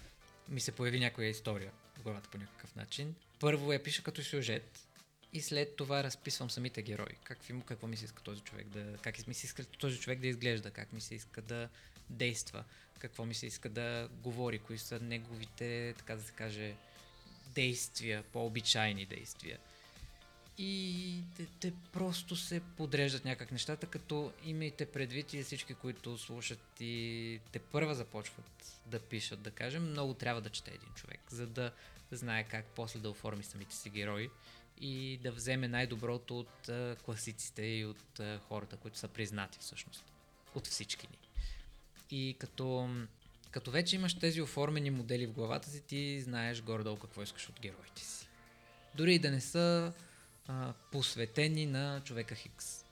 ми 0.50 0.60
се 0.60 0.72
появи 0.72 1.00
някоя 1.00 1.30
история 1.30 1.72
в 1.98 2.04
главата 2.04 2.30
по 2.30 2.38
някакъв 2.38 2.76
начин, 2.76 3.16
първо 3.40 3.74
я 3.74 3.84
пиша 3.84 4.04
като 4.04 4.24
сюжет 4.24 4.88
и 5.34 5.42
след 5.42 5.76
това 5.76 6.04
разписвам 6.04 6.50
самите 6.50 6.82
герои. 6.82 7.16
Как, 7.24 7.40
какво 7.66 7.88
ми 7.88 7.98
се 7.98 8.06
иска 8.06 8.24
този 8.24 8.42
човек 8.42 8.68
да... 8.68 8.98
Как 9.02 9.28
ми 9.28 9.34
се 9.34 9.46
иска 9.46 9.66
този 9.66 10.00
човек 10.00 10.20
да 10.20 10.28
изглежда, 10.28 10.72
как 10.72 10.94
ми 10.94 11.02
се 11.02 11.16
иска 11.16 11.42
да 11.42 11.70
действа, 12.10 12.64
какво 13.00 13.26
ми 13.26 13.34
се 13.34 13.46
иска 13.46 13.70
да 13.70 14.10
говори, 14.12 14.60
кои 14.60 14.78
са 14.78 15.00
неговите, 15.00 15.94
така 15.98 16.16
да 16.16 16.22
се 16.22 16.32
каже, 16.32 16.76
действия, 17.56 18.24
по-обичайни 18.24 19.06
действия 19.06 19.60
и 20.58 21.24
те, 21.36 21.46
те 21.60 21.74
просто 21.92 22.36
се 22.36 22.60
подреждат 22.60 23.26
някак 23.26 23.52
нещата, 23.52 23.88
като 23.88 24.34
имайте 24.44 24.86
предвид 24.86 25.34
и 25.34 25.44
всички, 25.44 25.74
които 25.74 26.18
слушат 26.18 26.60
и 26.80 27.40
те 27.52 27.60
първа 27.60 27.96
започват 27.96 28.80
да 28.86 29.00
пишат, 29.00 29.42
да 29.42 29.52
кажем, 29.52 29.90
много 29.90 30.14
трябва 30.14 30.42
да 30.42 30.50
чете 30.50 30.72
един 30.72 30.94
човек, 30.96 31.20
за 31.30 31.48
да 31.48 31.72
знае 32.12 32.44
как 32.44 32.66
после 32.66 33.00
да 33.00 33.10
оформи 33.10 33.44
самите 33.44 33.76
си 33.76 33.90
герои 33.90 34.30
и 34.82 35.20
да 35.24 35.32
вземе 35.32 35.68
най-доброто 35.68 36.40
от 36.40 36.70
а, 36.70 36.96
класиците 37.06 37.62
и 37.62 37.86
от 37.86 38.20
а, 38.20 38.40
хората, 38.48 38.78
които 38.78 38.98
са 38.98 39.08
признати 39.08 39.60
всъщност, 39.60 40.06
от 40.56 40.68
всички 40.68 41.08
ни. 41.12 41.18
И 42.12 42.36
като, 42.40 42.90
като 43.52 43.72
вече 43.72 43.96
имаш 43.96 44.20
тези 44.20 44.42
оформени 44.42 44.90
модели 44.90 45.26
в 45.26 45.34
главата 45.34 45.70
си, 45.70 45.82
ти 45.82 46.22
знаеш 46.22 46.62
горе-долу 46.62 46.98
какво 46.98 47.24
искаш 47.24 47.50
от 47.50 47.60
героите 47.60 48.02
си. 48.02 48.28
Дори 48.96 49.16
и 49.16 49.20
да 49.20 49.32
не 49.32 49.42
са 49.42 49.94
посветени 50.92 51.66
на 51.66 52.02
човека 52.04 52.36
Хикс. 52.36 52.86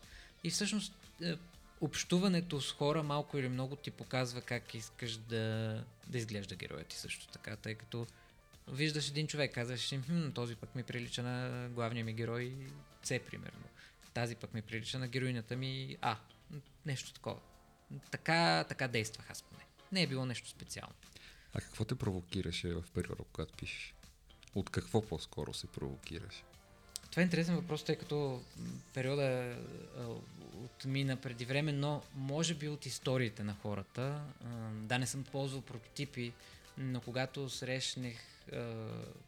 И 0.43 0.49
всъщност 0.49 0.93
е, 1.21 1.35
общуването 1.81 2.61
с 2.61 2.71
хора 2.71 3.03
малко 3.03 3.37
или 3.37 3.49
много 3.49 3.75
ти 3.75 3.91
показва 3.91 4.41
как 4.41 4.73
искаш 4.73 5.17
да, 5.17 5.83
да 6.07 6.17
изглежда 6.17 6.55
героят 6.55 6.87
ти 6.87 6.97
също 6.97 7.27
така, 7.27 7.55
тъй 7.55 7.75
като 7.75 8.07
виждаш 8.67 9.09
един 9.09 9.27
човек, 9.27 9.53
казваш 9.53 9.91
им, 9.91 10.03
хм, 10.03 10.29
този 10.29 10.55
пък 10.55 10.75
ми 10.75 10.83
прилича 10.83 11.23
на 11.23 11.69
главния 11.69 12.05
ми 12.05 12.13
герой 12.13 12.53
С, 13.03 13.19
примерно. 13.19 13.63
Тази 14.13 14.35
пък 14.35 14.53
ми 14.53 14.61
прилича 14.61 14.99
на 14.99 15.07
героинята 15.07 15.55
ми 15.55 15.97
А. 16.01 16.17
Нещо 16.85 17.13
такова. 17.13 17.39
Така, 18.11 18.65
така 18.69 18.87
действах 18.87 19.29
аз 19.29 19.41
поне. 19.41 19.65
Не 19.91 20.01
е 20.01 20.07
било 20.07 20.25
нещо 20.25 20.49
специално. 20.49 20.93
А 21.53 21.61
какво 21.61 21.85
те 21.85 21.95
провокираше 21.95 22.73
в 22.73 22.83
периода, 22.93 23.23
когато 23.31 23.53
пишеш? 23.53 23.93
От 24.55 24.69
какво 24.69 25.01
по-скоро 25.01 25.53
се 25.53 25.67
провокираш? 25.67 26.43
Това 27.15 27.21
е 27.21 27.23
интересен 27.23 27.55
въпрос, 27.55 27.83
тъй 27.83 27.95
като 27.95 28.41
периода 28.93 29.57
отмина 30.63 31.15
преди 31.15 31.45
време, 31.45 31.71
но 31.71 32.01
може 32.15 32.53
би 32.53 32.67
от 32.67 32.85
историите 32.85 33.43
на 33.43 33.53
хората. 33.53 34.21
Да, 34.71 34.97
не 34.97 35.07
съм 35.07 35.23
ползвал 35.23 35.61
прототипи, 35.61 36.33
но 36.77 37.01
когато 37.01 37.49
срещнах 37.49 38.13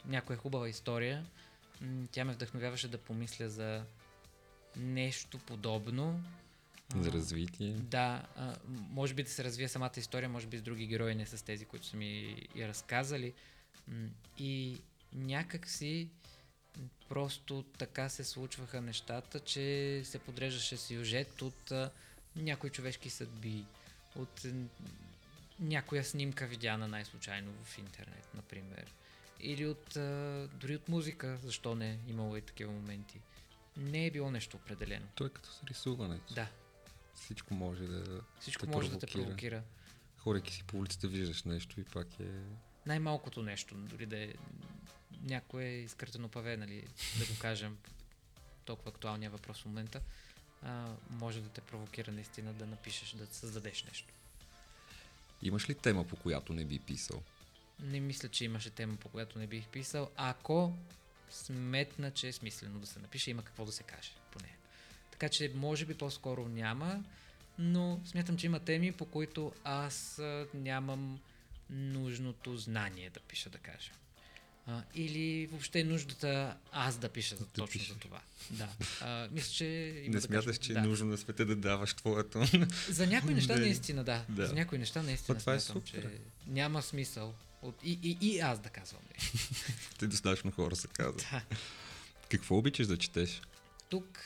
някоя 0.06 0.38
хубава 0.38 0.70
история, 0.70 1.26
тя 2.12 2.26
ме 2.26 2.34
вдъхновяваше 2.34 2.88
да 2.88 2.98
помисля 2.98 3.50
за 3.50 3.84
нещо 4.76 5.38
подобно. 5.38 6.24
За 6.96 7.12
развитие. 7.12 7.70
Да, 7.70 8.26
може 8.68 9.14
би 9.14 9.24
да 9.24 9.30
се 9.30 9.44
развие 9.44 9.68
самата 9.68 9.92
история, 9.98 10.30
може 10.30 10.48
би 10.48 10.58
с 10.58 10.62
други 10.62 10.88
герои, 10.88 11.16
не 11.16 11.26
с 11.26 11.46
тези, 11.46 11.66
които 11.66 11.86
са 11.86 11.98
ми 11.98 12.42
я 12.56 12.68
разказали. 12.68 13.34
И 14.38 14.78
някак 15.14 15.70
си 15.70 16.10
Просто 17.10 17.66
така 17.78 18.10
се 18.10 18.24
случваха 18.24 18.82
нещата, 18.82 19.40
че 19.40 20.02
се 20.06 20.20
подреждаше 20.20 20.78
сюжет 20.78 21.42
от 21.42 21.72
а, 21.72 21.92
някои 22.36 22.70
човешки 22.70 23.10
съдби, 23.10 23.66
от 24.16 24.46
някоя 25.60 26.04
снимка 26.04 26.48
видяна 26.48 26.88
най-случайно 26.88 27.52
в 27.64 27.78
интернет, 27.78 28.30
например. 28.36 28.94
Или 29.40 29.66
от, 29.66 29.96
а, 29.96 30.48
дори 30.54 30.76
от 30.76 30.90
музика, 30.90 31.38
защо 31.44 31.76
не, 31.76 32.00
имало 32.08 32.38
и 32.38 32.42
такива 32.42 32.72
моменти. 32.72 33.20
Не 33.78 34.06
е 34.06 34.12
било 34.12 34.32
нещо 34.32 34.58
определено. 34.58 35.08
То 35.16 35.26
е 35.26 35.30
като 35.30 35.50
с 35.50 35.64
рисуването. 35.64 36.34
Да. 36.34 36.48
Всичко 37.16 37.54
може 37.54 37.84
да 37.84 38.22
Всичко 38.40 38.66
те 38.66 38.72
може 38.72 38.90
провокира. 38.90 39.08
да 39.08 39.14
те 39.14 39.24
провокира. 39.24 39.64
Хорейки 40.18 40.54
си 40.54 40.64
по 40.64 40.78
улицата 40.78 41.08
виждаш 41.08 41.44
нещо 41.44 41.80
и 41.80 41.84
пак 41.84 42.20
е... 42.20 42.30
Най-малкото 42.86 43.44
нещо, 43.44 43.76
дори 43.76 44.06
да 44.06 44.18
е 44.18 44.34
някое 45.24 45.64
изкъртено 45.64 46.30
паве, 46.30 46.58
нали, 46.58 46.88
да 47.20 47.26
го 47.26 47.40
кажем, 47.40 47.78
толкова 48.66 48.90
актуалния 48.90 49.32
въпрос 49.32 49.62
в 49.62 49.66
момента, 49.66 50.02
а, 50.64 50.88
може 51.10 51.42
да 51.42 51.50
те 51.50 51.62
провокира 51.62 52.12
наистина 52.12 52.54
да 52.54 52.66
напишеш, 52.66 53.12
да 53.12 53.26
създадеш 53.26 53.84
нещо. 53.84 54.14
Имаш 55.42 55.70
ли 55.70 55.76
тема, 55.76 56.08
по 56.08 56.16
която 56.16 56.54
не 56.54 56.66
би 56.66 56.80
писал? 56.80 57.24
Не 57.80 58.00
мисля, 58.00 58.30
че 58.30 58.46
имаше 58.46 58.70
тема, 58.70 58.96
по 58.96 59.10
която 59.10 59.40
не 59.40 59.48
бих 59.48 59.68
писал. 59.68 60.12
Ако 60.16 60.74
сметна, 61.30 62.12
че 62.12 62.28
е 62.28 62.34
смислено 62.34 62.80
да 62.80 62.88
се 62.88 63.00
напише, 63.00 63.32
има 63.32 63.44
какво 63.44 63.66
да 63.66 63.72
се 63.72 63.84
каже 63.84 64.12
по 64.32 64.40
нея. 64.40 64.56
Така 65.12 65.30
че, 65.30 65.52
може 65.56 65.86
би 65.86 65.94
по-скоро 65.94 66.48
няма, 66.48 67.04
но 67.60 68.02
смятам, 68.06 68.38
че 68.38 68.46
има 68.46 68.60
теми, 68.60 68.92
по 68.92 69.06
които 69.06 69.54
аз 69.64 70.22
нямам 70.54 71.20
нужното 71.70 72.58
знание 72.58 73.10
да 73.10 73.20
пиша, 73.20 73.50
да 73.50 73.58
кажа. 73.58 73.92
А, 74.70 74.84
или 74.96 75.48
въобще 75.48 75.84
нуждата 75.84 76.58
аз 76.72 76.98
да 76.98 77.10
пиша 77.10 77.36
за, 77.36 77.46
да 77.46 77.52
точно 77.52 77.80
пише. 77.80 77.94
за 77.94 78.00
това. 78.00 78.22
Да. 78.52 78.70
А, 79.02 79.28
мисля, 79.32 79.52
че. 79.54 79.66
Не 80.04 80.10
да 80.10 80.22
смяташ, 80.22 80.46
кажа, 80.46 80.58
че 80.58 80.74
да. 80.74 80.80
е 80.80 80.82
нужно 80.82 81.08
на 81.08 81.18
света 81.18 81.46
да 81.46 81.56
даваш 81.56 81.94
твоето. 81.94 82.46
За 82.90 83.08
някои 83.08 83.34
неща 83.34 83.54
да. 83.54 83.60
наистина, 83.60 84.04
да. 84.04 84.26
да. 84.30 84.48
За 84.48 84.54
някои 84.54 84.78
неща 84.78 85.04
наистина. 85.04 85.38
Това 85.40 85.54
е 85.54 85.60
смятам, 85.60 85.82
е 85.82 85.88
супер. 85.88 86.02
че 86.02 86.18
няма 86.48 86.82
смисъл. 86.82 87.36
От, 87.62 87.76
и, 87.84 88.00
и, 88.04 88.18
и 88.22 88.40
аз 88.40 88.60
да 88.60 88.70
казвам. 88.70 89.02
Ти 90.00 90.08
достатъчно 90.08 90.52
хора 90.52 90.76
се 90.76 90.88
казват. 90.88 91.28
Да. 91.32 91.42
Какво 92.30 92.58
обичаш 92.58 92.88
да 92.88 92.98
четеш? 92.98 93.42
Тук 93.90 94.20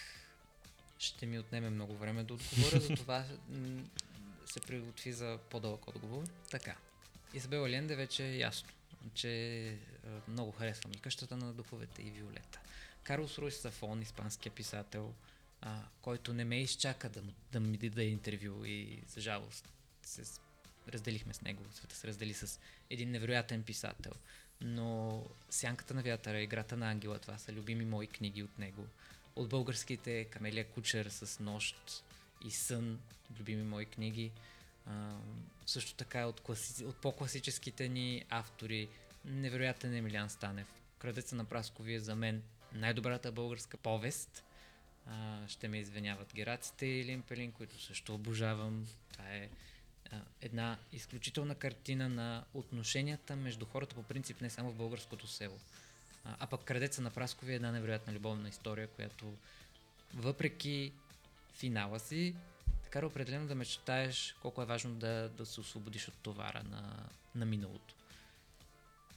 ще 0.99 1.25
ми 1.25 1.39
отнеме 1.39 1.69
много 1.69 1.97
време 1.97 2.23
да 2.23 2.33
отговоря, 2.33 2.79
затова 2.89 3.25
се 4.45 4.59
приготви 4.59 5.13
за 5.13 5.37
по-дълъг 5.49 5.87
отговор. 5.87 6.23
Така. 6.51 6.75
Изабела 7.33 7.69
Ленде 7.69 7.95
вече 7.95 8.25
е 8.25 8.37
ясно 8.37 8.69
че 9.13 9.75
много 10.27 10.51
харесвам 10.51 10.91
и 10.93 10.99
къщата 10.99 11.37
на 11.37 11.53
духовете 11.53 12.01
и 12.01 12.11
Виолета. 12.11 12.59
Карлос 13.03 13.37
Руис 13.37 13.61
Сафон, 13.61 14.01
испанския 14.01 14.51
писател, 14.51 15.13
а, 15.61 15.81
който 16.01 16.33
не 16.33 16.45
ме 16.45 16.61
изчака 16.61 17.09
да, 17.09 17.21
да 17.51 17.59
ми 17.59 17.77
даде 17.77 18.03
интервю 18.03 18.65
и 18.65 19.03
за 19.07 19.21
жалост 19.21 19.69
се 20.03 20.23
разделихме 20.89 21.33
с 21.33 21.41
него. 21.41 21.63
Света 21.73 21.95
се 21.95 22.07
раздели 22.07 22.33
с 22.33 22.59
един 22.89 23.11
невероятен 23.11 23.63
писател. 23.63 24.11
Но 24.61 25.23
Сянката 25.49 25.93
на 25.93 26.01
вятъра, 26.01 26.41
Играта 26.41 26.77
на 26.77 26.91
ангела, 26.91 27.19
това 27.19 27.37
са 27.37 27.53
любими 27.53 27.85
мои 27.85 28.07
книги 28.07 28.43
от 28.43 28.59
него. 28.59 28.87
От 29.35 29.49
българските 29.49 30.25
Камелия 30.25 30.67
Кучер 30.67 31.05
с 31.09 31.39
Нощ 31.39 32.03
и 32.45 32.51
Сън, 32.51 32.99
любими 33.39 33.63
мои 33.63 33.85
книги. 33.85 34.31
А, 34.85 35.11
също 35.65 35.93
така 35.93 36.25
от, 36.25 36.41
класи... 36.41 36.85
от 36.85 36.95
по-класическите 36.95 37.89
ни 37.89 38.25
автори, 38.29 38.89
невероятен 39.25 39.95
Емилиан 39.95 40.29
Станев. 40.29 40.67
Крадеца 40.99 41.35
на 41.35 41.45
Праскови 41.45 41.93
е 41.93 41.99
за 41.99 42.15
мен 42.15 42.43
най-добрата 42.73 43.31
българска 43.31 43.77
повест. 43.77 44.43
А, 45.07 45.47
ще 45.47 45.67
ме 45.67 45.77
извиняват 45.77 46.33
гераците 46.33 46.85
и 46.85 47.05
Лимпелин, 47.05 47.51
които 47.51 47.81
също 47.81 48.15
обожавам. 48.15 48.87
Това 49.11 49.33
е 49.33 49.49
а, 50.11 50.21
една 50.41 50.77
изключителна 50.91 51.55
картина 51.55 52.09
на 52.09 52.43
отношенията 52.53 53.35
между 53.35 53.65
хората 53.65 53.95
по 53.95 54.03
принцип 54.03 54.41
не 54.41 54.49
само 54.49 54.71
в 54.71 54.75
българското 54.75 55.27
село. 55.27 55.57
А, 56.25 56.35
а 56.39 56.47
пък 56.47 56.63
Крадеца 56.63 57.01
на 57.01 57.11
Праскови 57.11 57.51
е 57.51 57.55
една 57.55 57.71
невероятна 57.71 58.13
любовна 58.13 58.49
история, 58.49 58.87
която 58.87 59.33
въпреки 60.13 60.93
финала 61.53 61.99
си, 61.99 62.35
кара 62.89 63.07
определено 63.07 63.47
да 63.47 63.55
мечтаеш 63.55 64.35
колко 64.41 64.61
е 64.61 64.65
важно 64.65 64.95
да, 64.95 65.29
да 65.29 65.45
се 65.45 65.59
освободиш 65.59 66.07
от 66.07 66.13
товара 66.13 66.63
на, 66.63 67.09
на 67.35 67.45
миналото. 67.45 67.95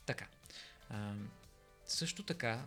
Така. 0.07 0.27
А, 0.91 1.15
също 1.87 2.23
така, 2.23 2.67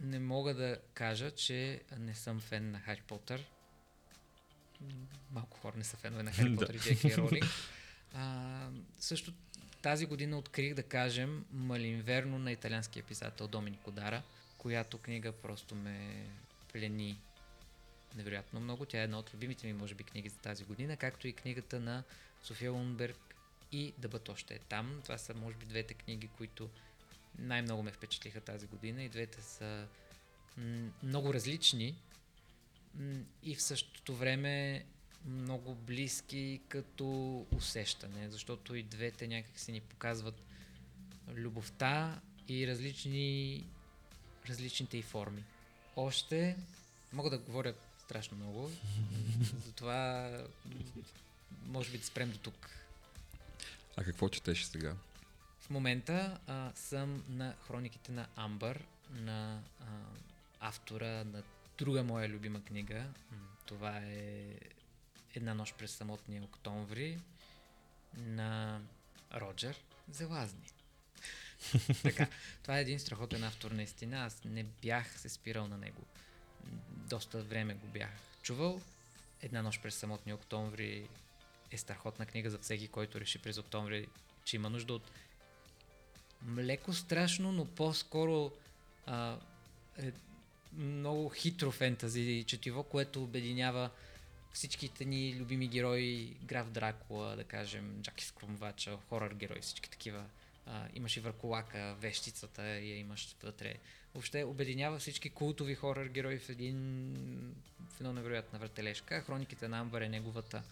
не 0.00 0.18
мога 0.18 0.54
да 0.54 0.78
кажа, 0.94 1.30
че 1.30 1.82
не 1.98 2.14
съм 2.14 2.40
фен 2.40 2.70
на 2.70 2.80
Хари 2.80 3.02
Потър. 3.08 3.44
Малко 5.32 5.58
хора 5.58 5.76
не 5.76 5.84
са 5.84 5.96
фенове 5.96 6.22
на 6.22 6.32
Хари 6.32 6.56
Потър 6.56 6.74
и 6.74 6.78
Джеки 6.78 7.16
Ролинг. 7.16 7.44
А, 8.14 8.68
също 8.98 9.32
тази 9.82 10.06
година 10.06 10.38
открих, 10.38 10.74
да 10.74 10.82
кажем, 10.82 11.44
Малинверно 11.52 12.38
на 12.38 12.52
италианския 12.52 13.02
писател 13.02 13.48
Доминико 13.48 13.90
Дара, 13.90 14.22
която 14.58 14.98
книга 14.98 15.32
просто 15.32 15.74
ме 15.74 16.26
плени 16.72 17.18
невероятно 18.16 18.60
много. 18.60 18.84
Тя 18.84 19.00
е 19.00 19.04
една 19.04 19.18
от 19.18 19.34
любимите 19.34 19.66
ми, 19.66 19.72
може 19.72 19.94
би, 19.94 20.04
книги 20.04 20.28
за 20.28 20.38
тази 20.38 20.64
година, 20.64 20.96
както 20.96 21.28
и 21.28 21.32
книгата 21.32 21.80
на 21.80 22.02
София 22.42 22.72
Лунберг 22.72 23.31
и 23.72 23.92
Дъбът 23.98 24.28
още 24.28 24.54
е 24.54 24.58
там. 24.58 25.00
Това 25.02 25.18
са, 25.18 25.34
може 25.34 25.56
би, 25.56 25.66
двете 25.66 25.94
книги, 25.94 26.28
които 26.28 26.70
най-много 27.38 27.82
ме 27.82 27.92
впечатлиха 27.92 28.40
тази 28.40 28.66
година 28.66 29.02
и 29.02 29.08
двете 29.08 29.42
са 29.42 29.86
много 31.02 31.34
различни 31.34 31.94
и 33.42 33.54
в 33.54 33.62
същото 33.62 34.14
време 34.14 34.84
много 35.26 35.74
близки 35.74 36.60
като 36.68 37.46
усещане, 37.50 38.30
защото 38.30 38.74
и 38.74 38.82
двете 38.82 39.28
някак 39.28 39.58
си 39.58 39.72
ни 39.72 39.80
показват 39.80 40.42
любовта 41.28 42.20
и 42.48 42.66
различни, 42.66 43.64
различните 44.48 44.98
и 44.98 45.02
форми. 45.02 45.44
Още 45.96 46.56
мога 47.12 47.30
да 47.30 47.38
говоря 47.38 47.74
страшно 47.98 48.36
много, 48.36 48.70
затова 49.66 50.30
може 51.66 51.90
би 51.90 51.98
да 51.98 52.04
спрем 52.04 52.30
до 52.30 52.38
тук. 52.38 52.70
А 53.96 54.04
какво 54.04 54.28
четеш 54.28 54.64
сега? 54.64 54.96
В 55.60 55.70
момента 55.70 56.38
а, 56.46 56.72
съм 56.74 57.24
на 57.28 57.54
хрониките 57.66 58.12
на 58.12 58.26
Амбър, 58.36 58.84
на 59.10 59.62
а, 59.80 59.84
автора 60.60 61.24
на 61.24 61.42
друга 61.78 62.02
моя 62.02 62.28
любима 62.28 62.64
книга. 62.64 63.04
Това 63.66 63.98
е 63.98 64.58
Една 65.34 65.54
нощ 65.54 65.78
през 65.78 65.90
самотния 65.90 66.42
октомври 66.42 67.18
на 68.16 68.80
Роджер 69.34 69.76
Зелазни. 70.10 70.66
така, 72.02 72.26
това 72.62 72.78
е 72.78 72.80
един 72.80 73.00
страхотен 73.00 73.44
автор 73.44 73.70
наистина. 73.70 74.24
Аз 74.24 74.44
не 74.44 74.64
бях 74.64 75.20
се 75.20 75.28
спирал 75.28 75.68
на 75.68 75.78
него. 75.78 76.04
Доста 76.90 77.42
време 77.42 77.74
го 77.74 77.86
бях 77.86 78.10
чувал. 78.42 78.80
Една 79.42 79.62
нощ 79.62 79.82
през 79.82 79.94
самотния 79.94 80.36
октомври 80.36 81.08
е 81.72 81.78
страхотна 81.78 82.26
книга 82.26 82.50
за 82.50 82.58
всеки, 82.58 82.88
който 82.88 83.20
реши 83.20 83.38
през 83.38 83.58
октомври, 83.58 84.08
че 84.44 84.56
има 84.56 84.70
нужда 84.70 84.94
от 84.94 85.10
млеко 86.42 86.92
страшно, 86.92 87.52
но 87.52 87.66
по-скоро 87.66 88.52
а, 89.06 89.36
е 89.98 90.12
много 90.72 91.28
хитро 91.28 91.70
фентази 91.70 92.44
четиво, 92.46 92.82
което 92.82 93.22
обединява 93.22 93.90
всичките 94.52 95.04
ни 95.04 95.36
любими 95.38 95.68
герои, 95.68 96.36
граф 96.44 96.70
Дракула, 96.70 97.36
да 97.36 97.44
кажем, 97.44 97.98
Джаки 98.02 98.24
Скрумвача, 98.24 98.98
хорър 99.08 99.34
герои, 99.34 99.60
всички 99.60 99.90
такива. 99.90 100.24
А, 100.66 100.88
имаш 100.94 101.16
и 101.16 101.20
Върколака, 101.20 101.96
Вещицата 102.00 102.62
я 102.62 102.98
имаш 102.98 103.36
вътре. 103.42 103.74
Въобще 104.14 104.44
обединява 104.44 104.98
всички 104.98 105.30
култови 105.30 105.74
хорър 105.74 106.06
герои 106.06 106.38
в, 106.38 106.48
един, 106.48 107.14
в 107.90 108.00
едно 108.00 108.12
невероятна 108.12 108.58
въртележка. 108.58 109.20
Хрониките 109.20 109.68
на 109.68 109.78
Амбър 109.78 110.00
е 110.00 110.08
неговата 110.08 110.62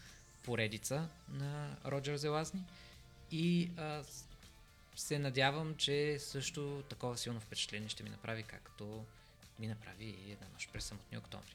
поредица 0.43 1.09
на 1.29 1.77
Роджер 1.87 2.17
Зелазни. 2.17 2.65
И 3.31 3.71
а, 3.77 4.05
се 4.97 5.19
надявам, 5.19 5.75
че 5.77 6.19
също 6.19 6.83
такова 6.89 7.19
силно 7.19 7.41
впечатление 7.41 7.89
ще 7.89 8.03
ми 8.03 8.11
направи, 8.11 8.43
както 8.43 9.05
ми 9.59 9.67
направи 9.67 10.05
и 10.05 10.33
една 10.33 10.47
нощ 10.53 10.73
през 10.73 10.85
самотни 10.85 11.19
октомври. 11.19 11.55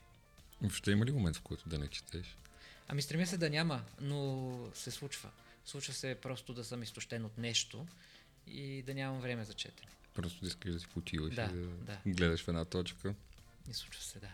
Въобще 0.62 0.92
има 0.92 1.06
ли 1.06 1.12
момент, 1.12 1.36
в 1.36 1.42
който 1.42 1.70
да 1.70 1.80
не 1.80 1.88
четеш? 1.88 2.38
Ами 2.88 3.02
стремя 3.02 3.28
се 3.28 3.38
да 3.38 3.50
няма, 3.50 3.84
но 4.02 4.58
се 4.74 4.92
случва. 4.92 5.30
Случва 5.66 5.94
се 5.94 6.18
просто 6.22 6.54
да 6.54 6.64
съм 6.64 6.84
изтощен 6.84 7.26
от 7.26 7.38
нещо 7.38 7.88
и 8.48 8.82
да 8.82 8.94
нямам 8.94 9.22
време 9.22 9.46
за 9.46 9.54
четене. 9.54 9.92
Просто 10.14 10.42
да 10.42 10.48
искаш 10.48 10.74
да 10.74 10.80
си 10.80 10.88
почиваш 10.88 11.36
Да, 11.36 11.44
и 11.44 11.48
да, 11.48 11.68
да. 11.68 11.98
гледаш 12.06 12.44
в 12.44 12.48
една 12.48 12.66
точка. 12.66 13.16
И 13.70 13.74
случва 13.74 14.04
се, 14.04 14.20
да. 14.20 14.30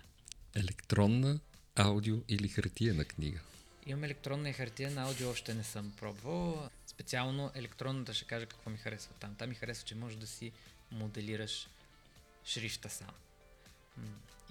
Електронна, 0.56 1.40
аудио 1.76 2.18
или 2.28 2.48
хартиена 2.48 3.06
книга? 3.06 3.40
Имам 3.86 4.04
електронна 4.04 4.50
и 4.50 4.54
хартия 4.54 4.91
на 4.91 5.02
аудио, 5.02 5.30
още 5.30 5.54
не 5.54 5.63
съм 5.63 5.91
пробвал. 6.00 6.70
Специално 6.88 7.52
електронната 7.56 8.13
ще 8.13 8.26
кажа 8.26 8.46
какво 8.46 8.70
ми 8.70 8.78
харесва 8.78 9.13
там. 9.13 9.36
Там 9.36 9.50
ми 9.50 9.56
харесва, 9.56 9.86
че 9.86 9.96
можеш 9.96 10.17
да 10.17 10.28
си 10.28 10.52
моделираш 10.91 11.70
шрифта 12.46 12.89
сам. 12.89 13.12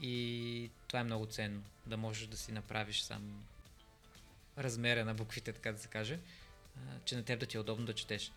И 0.02 0.70
това 0.88 1.00
е 1.00 1.04
много 1.04 1.26
ценно, 1.26 1.62
да 1.86 1.96
можеш 1.96 2.26
да 2.26 2.36
си 2.36 2.52
направиш 2.52 3.00
сам 3.00 3.44
размера 4.58 5.04
на 5.04 5.14
буквите, 5.14 5.52
така 5.52 5.72
да 5.72 5.78
се 5.78 5.88
каже, 5.88 6.18
че 7.04 7.16
на 7.16 7.24
теб 7.24 7.40
да 7.40 7.46
ти 7.46 7.56
е 7.56 7.60
удобно 7.60 7.86
да 7.86 7.94
четеш. 7.94 8.32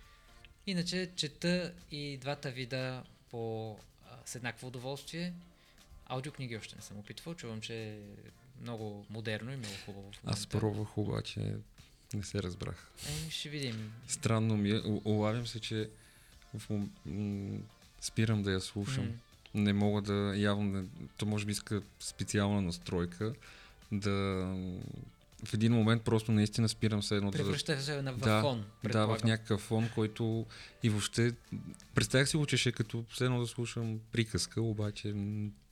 Иначе 0.68 1.12
чета 1.16 1.74
и 1.92 2.18
двата 2.18 2.52
вида 2.52 3.04
по, 3.32 3.78
с 4.26 4.36
еднакво 4.36 4.68
удоволствие. 4.68 5.34
Аудиокниги 6.06 6.58
още 6.58 6.76
не 6.76 6.82
съм 6.82 7.00
опитвал, 7.00 7.36
чувам, 7.36 7.62
че 7.62 8.00
много 8.62 9.06
модерно 9.10 9.52
и 9.52 9.56
много 9.56 9.74
хубаво. 9.86 10.12
Аз 10.26 10.48
пробвах, 10.48 10.98
обаче 10.98 11.56
не 12.14 12.24
се 12.24 12.44
разбрах. 12.44 12.92
Еми, 13.10 13.32
ще 13.32 13.50
видим. 13.50 13.94
Странно 14.08 14.58
ми 14.58 14.70
е. 14.70 14.82
Улавям 15.06 15.48
се, 15.48 15.60
че 15.60 15.90
в 16.58 16.70
мом... 16.70 17.64
спирам 18.02 18.44
да 18.44 18.52
я 18.52 18.62
слушам. 18.62 19.06
М. 19.06 19.14
Не 19.54 19.74
мога 19.74 20.02
да, 20.02 20.34
явно, 20.36 20.90
то 21.18 21.26
може 21.26 21.46
би 21.46 21.52
иска 21.52 21.82
специална 22.00 22.62
настройка, 22.62 23.34
да 23.92 24.46
в 25.46 25.54
един 25.54 25.74
момент 25.74 26.04
просто 26.04 26.32
наистина 26.32 26.70
спирам 26.70 27.04
се 27.04 27.16
едно 27.16 27.32
да... 27.32 27.38
Превръща 27.38 27.82
се 27.82 28.02
на 28.02 28.14
Да, 28.14 28.42
фон, 28.42 28.66
Да, 28.84 29.06
в 29.06 29.24
някакъв 29.24 29.62
фон, 29.62 29.90
който 29.96 30.46
и 30.84 30.90
въобще... 30.90 31.34
Представях 31.96 32.30
си 32.30 32.38
го, 32.38 32.46
че 32.46 32.58
ще 32.58 32.70
е 32.70 32.72
като 32.72 33.06
все 33.10 33.26
едно 33.26 33.40
да 33.40 33.48
слушам 33.48 34.00
приказка, 34.12 34.62
обаче 34.62 35.14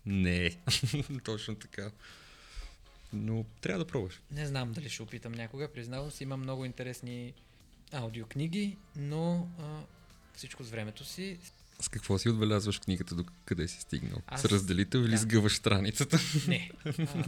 не 0.05 0.45
е. 0.45 0.51
Точно 1.23 1.55
така. 1.55 1.91
Но 3.13 3.45
трябва 3.61 3.79
да 3.79 3.87
пробваш. 3.87 4.21
Не 4.31 4.45
знам 4.45 4.71
дали 4.71 4.89
ще 4.89 5.03
опитам 5.03 5.31
някога, 5.31 5.67
признавам 5.67 6.11
си, 6.11 6.23
имам 6.23 6.39
много 6.39 6.65
интересни 6.65 7.33
аудиокниги, 7.91 8.77
но 8.95 9.47
а, 9.59 9.79
всичко 10.35 10.63
с 10.63 10.69
времето 10.69 11.05
си. 11.05 11.37
С 11.79 11.89
какво 11.89 12.17
си 12.17 12.29
отбелязваш 12.29 12.79
книгата, 12.79 13.15
до 13.15 13.25
къде 13.45 13.67
си 13.67 13.81
стигнал? 13.81 14.21
Аз- 14.27 14.41
С 14.41 14.45
разделител 14.45 14.99
или 14.99 15.11
да. 15.11 15.17
сгъваш 15.17 15.55
страницата? 15.55 16.19
Не, 16.47 16.71
а, 16.85 17.25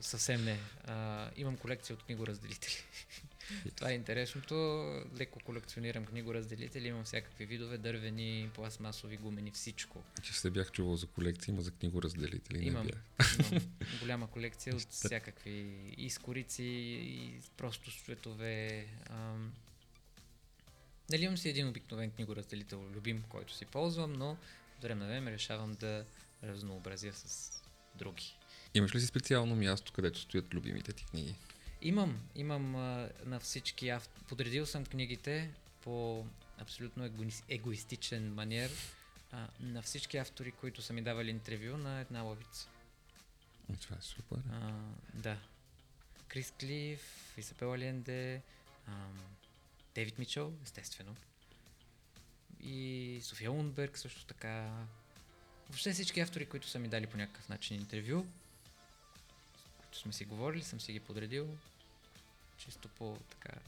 съвсем 0.00 0.44
не. 0.44 0.58
А, 0.86 1.28
имам 1.36 1.56
колекция 1.56 1.94
от 1.94 2.02
книгоразделители. 2.02 2.74
Това 3.76 3.90
е 3.90 3.94
интересното. 3.94 4.54
Леко 5.18 5.38
колекционирам 5.40 6.04
книгоразделители, 6.06 6.88
имам 6.88 7.04
всякакви 7.04 7.46
видове, 7.46 7.78
дървени, 7.78 8.50
пластмасови, 8.54 9.16
гумени, 9.16 9.50
всичко. 9.50 10.02
Че 10.22 10.32
се 10.32 10.50
бях 10.50 10.72
чувал 10.72 10.96
за 10.96 11.06
колекции, 11.06 11.52
има 11.52 11.62
за 11.62 11.70
книгоразделители. 11.70 12.66
Имам, 12.66 12.86
Не 12.86 12.92
бях. 12.92 13.50
имам 13.50 13.62
голяма 14.00 14.30
колекция 14.30 14.76
от 14.76 14.88
всякакви 14.90 15.50
и 15.98 16.10
скорици, 16.10 16.62
и 16.62 17.40
просто 17.56 17.90
светове. 17.90 18.86
Ам... 19.10 19.52
Нали 21.10 21.24
имам 21.24 21.38
си 21.38 21.48
един 21.48 21.68
обикновен 21.68 22.10
книгоразделител, 22.10 22.90
любим, 22.94 23.24
който 23.28 23.54
си 23.54 23.64
ползвам, 23.64 24.12
но 24.12 24.30
от 24.76 24.82
време 24.82 25.00
на 25.00 25.06
време 25.06 25.32
решавам 25.32 25.74
да 25.74 26.04
разнообразя 26.44 27.12
с 27.12 27.52
други. 27.94 28.36
Имаш 28.74 28.94
ли 28.94 29.00
си 29.00 29.06
специално 29.06 29.56
място, 29.56 29.92
където 29.92 30.18
стоят 30.20 30.54
любимите 30.54 30.92
ти 30.92 31.04
книги? 31.06 31.34
Имам, 31.82 32.20
имам 32.34 32.76
а, 32.76 33.10
на 33.24 33.40
всички 33.40 33.88
ав... 33.88 34.08
Подредил 34.08 34.66
съм 34.66 34.86
книгите 34.86 35.50
по 35.80 36.26
абсолютно 36.58 37.04
егои... 37.04 37.32
егоистичен 37.48 38.34
манер 38.34 38.70
а, 39.32 39.48
на 39.60 39.82
всички 39.82 40.16
автори, 40.16 40.50
които 40.50 40.82
са 40.82 40.92
ми 40.92 41.02
давали 41.02 41.30
интервю 41.30 41.76
на 41.76 42.00
една 42.00 42.22
лавица. 42.22 42.68
И 43.72 43.76
това 43.76 43.96
е 43.96 44.02
супер. 44.02 44.38
А, 44.52 44.72
да. 45.14 45.38
Крис 46.28 46.52
Клиф, 46.60 47.34
Исапел 47.38 47.72
Аленде, 47.72 48.42
ам, 48.88 49.20
Дейвид 49.94 50.18
Мичел, 50.18 50.52
естествено. 50.64 51.16
И 52.60 53.20
София 53.22 53.50
Лунберг 53.50 53.98
също 53.98 54.24
така. 54.24 54.70
Въобще 55.68 55.92
всички 55.92 56.20
автори, 56.20 56.46
които 56.46 56.68
са 56.68 56.78
ми 56.78 56.88
дали 56.88 57.06
по 57.06 57.16
някакъв 57.16 57.48
начин 57.48 57.76
интервю, 57.76 58.26
които 59.98 60.02
сме 60.02 60.12
си 60.12 60.24
говорили, 60.24 60.62
съм 60.62 60.80
си 60.80 60.92
ги 60.92 61.00
подредил. 61.00 61.48
Чисто 62.58 62.88
по 62.88 63.18
така... 63.30 63.58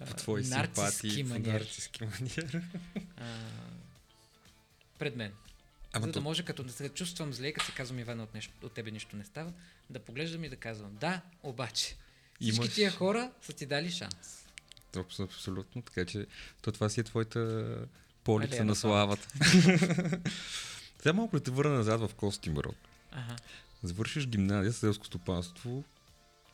В 0.00 0.14
твои 0.14 0.44
симпатии, 0.44 1.22
нарцисски 1.22 2.04
маниер. 2.04 2.62
А, 3.16 3.36
пред 4.98 5.16
мен. 5.16 5.32
Ама 5.92 6.06
за 6.06 6.12
да 6.12 6.18
то- 6.18 6.22
може, 6.22 6.44
като 6.44 6.62
не 6.62 6.72
се 6.72 6.88
чувствам 6.88 7.32
зле, 7.32 7.52
като 7.52 7.66
се 7.66 7.72
казвам 7.72 7.98
Ивана, 7.98 8.22
от, 8.22 8.34
нещо, 8.34 8.52
от 8.62 8.72
тебе 8.72 8.90
нищо 8.90 9.16
не 9.16 9.24
става, 9.24 9.52
да 9.90 9.98
поглеждам 9.98 10.44
и 10.44 10.48
да 10.48 10.56
казвам, 10.56 10.96
да, 10.96 11.20
обаче. 11.42 11.96
Всички 12.40 12.56
Имаш- 12.56 12.74
тия 12.74 12.90
хора 12.90 13.30
са 13.42 13.52
ти 13.52 13.66
дали 13.66 13.90
шанс. 13.90 14.46
Абс- 14.94 15.24
Абсолютно, 15.24 15.82
така 15.82 16.04
че 16.04 16.26
то 16.62 16.72
това 16.72 16.88
си 16.88 17.00
е 17.00 17.04
твоята 17.04 17.74
полица 18.24 18.50
Алея 18.52 18.64
на 18.64 18.74
славата. 18.76 19.28
Сега 20.98 21.12
малко 21.12 21.36
да 21.36 21.42
те 21.42 21.50
върна 21.50 21.74
назад 21.74 22.00
в 22.00 22.14
Костим 22.14 22.58
Род. 22.58 22.76
Ага. 23.12 23.36
Завършиш 23.82 24.26
гимназия 24.26 24.72
с 24.72 24.78
селско 24.78 25.06
стопанство, 25.06 25.84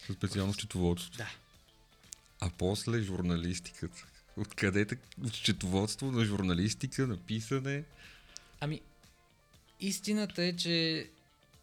със 0.07 0.17
специално 0.17 0.53
счетоводство. 0.53 1.17
Да. 1.17 1.31
А 2.41 2.51
после 2.59 3.01
журналистиката. 3.01 4.07
Откъде 4.37 4.81
е 4.81 5.25
от 5.25 5.35
счетоводство 5.35 6.13
на 6.13 6.25
журналистика, 6.25 7.07
на 7.07 7.17
писане? 7.17 7.85
Ами, 8.61 8.81
истината 9.81 10.43
е, 10.43 10.57
че 10.57 11.07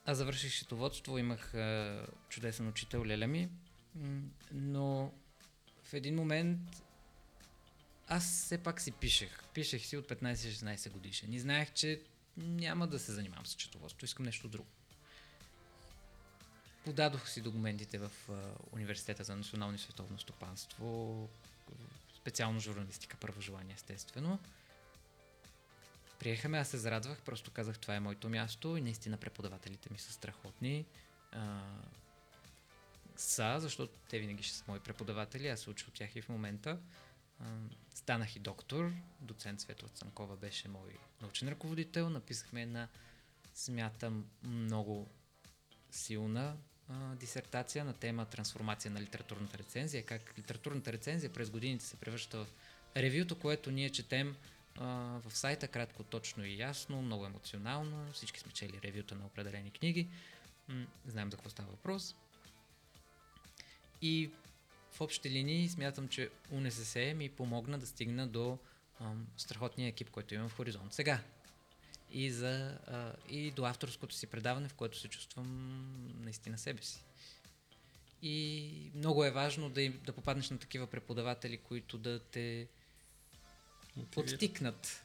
аз 0.06 0.18
завърших 0.18 0.52
счетоводство, 0.52 1.18
имах 1.18 1.54
а, 1.54 2.06
чудесен 2.30 2.68
учител 2.68 3.06
Леля 3.06 3.28
ми, 3.28 3.50
но 4.52 5.12
в 5.84 5.94
един 5.94 6.16
момент 6.16 6.60
аз 8.08 8.44
все 8.46 8.58
пак 8.58 8.82
си 8.82 8.92
пишех. 8.92 9.44
Пишех 9.54 9.86
си 9.86 9.98
от 9.98 10.10
15-16 10.10 10.92
годишен 10.92 11.34
и 11.34 11.40
знаех, 11.40 11.74
че 11.74 12.02
няма 12.38 12.88
да 12.88 13.00
се 13.00 13.12
занимавам 13.12 13.46
с 13.46 13.50
счетоводство, 13.50 14.06
искам 14.06 14.26
нещо 14.26 14.48
друго. 14.48 14.70
Подадох 16.86 17.30
си 17.30 17.42
документите 17.42 17.98
в 17.98 18.12
Университета 18.72 19.24
за 19.24 19.36
национално 19.36 19.76
и 19.76 19.80
световно 19.80 20.20
стопанство, 20.20 21.30
специално 22.16 22.60
журналистика, 22.60 23.18
първо 23.18 23.42
желание, 23.42 23.76
естествено. 23.76 24.40
Приеха 26.20 26.50
ме, 26.50 26.58
аз 26.58 26.70
се 26.70 26.78
зарадвах, 26.78 27.22
просто 27.22 27.52
казах 27.52 27.80
това 27.80 27.96
е 27.96 28.00
моето 28.00 28.30
място 28.30 28.78
и 28.78 28.82
наистина 28.82 29.18
преподавателите 29.18 29.90
ми 29.92 30.00
са 30.00 30.14
страхотни. 30.14 30.86
А, 31.32 31.62
са, 33.16 33.58
защото 33.60 33.94
те 34.10 34.20
винаги 34.20 34.44
ще 34.44 34.56
са 34.56 34.64
мои 34.68 34.80
преподаватели, 34.80 35.48
аз 35.48 35.60
се 35.60 35.70
уча 35.70 35.86
от 35.88 35.94
тях 35.94 36.16
и 36.16 36.22
в 36.22 36.30
момента. 36.30 36.80
А, 37.40 37.46
станах 37.94 38.36
и 38.36 38.40
доктор, 38.40 38.92
доцент 39.20 39.62
Светла 39.62 39.90
Цанкова 39.90 40.36
беше 40.36 40.68
мой 40.68 40.98
научен 41.22 41.50
ръководител, 41.50 42.10
написахме 42.10 42.62
една, 42.62 42.88
смятам, 43.54 44.26
много 44.44 45.10
силна 45.92 46.58
дисертация 47.16 47.86
на 47.86 47.94
тема 47.94 48.26
трансформация 48.26 48.92
на 48.92 49.02
литературната 49.02 49.58
рецензия, 49.58 50.06
как 50.06 50.34
литературната 50.40 50.94
рецензия 50.94 51.34
през 51.34 51.50
годините 51.50 51.86
се 51.86 51.96
превръща 51.96 52.46
в 52.46 52.48
ревюто, 52.98 53.40
което 53.40 53.72
ние 53.72 53.90
четем 53.90 54.36
а, 54.78 54.86
в 55.26 55.38
сайта 55.38 55.68
кратко, 55.68 56.04
точно 56.04 56.46
и 56.46 56.58
ясно, 56.58 57.02
много 57.02 57.26
емоционално. 57.26 58.14
Всички 58.14 58.40
сме 58.40 58.52
чели 58.52 58.80
ревюта 58.84 59.16
на 59.16 59.26
определени 59.26 59.72
книги. 59.72 60.08
М, 60.68 60.88
знаем 61.06 61.32
за 61.32 61.38
какво 61.38 61.50
става 61.50 61.70
въпрос. 61.70 62.16
И 64.02 64.32
в 64.92 65.02
общи 65.02 65.30
линии 65.30 65.70
смятам, 65.70 66.08
че 66.08 66.30
УНСС 66.52 67.14
ми 67.16 67.30
помогна 67.30 67.80
да 67.80 67.88
стигна 67.88 68.28
до 68.28 68.58
ам, 69.00 69.28
страхотния 69.38 69.88
екип, 69.88 70.10
който 70.10 70.34
имам 70.34 70.50
в 70.50 70.56
Хоризонт 70.56 70.94
сега. 70.94 71.20
И, 72.12 72.32
за, 72.32 72.78
а, 72.88 73.14
и 73.30 73.52
до 73.52 73.66
авторското 73.66 74.16
си 74.16 74.28
предаване, 74.28 74.68
в 74.68 74.74
което 74.74 75.00
се 75.00 75.08
чувствам 75.08 75.48
наистина 76.20 76.58
себе 76.58 76.82
си. 76.84 77.04
И 78.22 78.72
много 78.96 79.26
е 79.26 79.32
важно 79.32 79.70
да, 79.70 79.90
да 79.90 80.14
попаднеш 80.14 80.50
на 80.50 80.58
такива 80.58 80.88
преподаватели, 80.88 81.58
които 81.58 81.98
да 81.98 82.20
те 82.20 82.68
подтикнат 84.12 85.04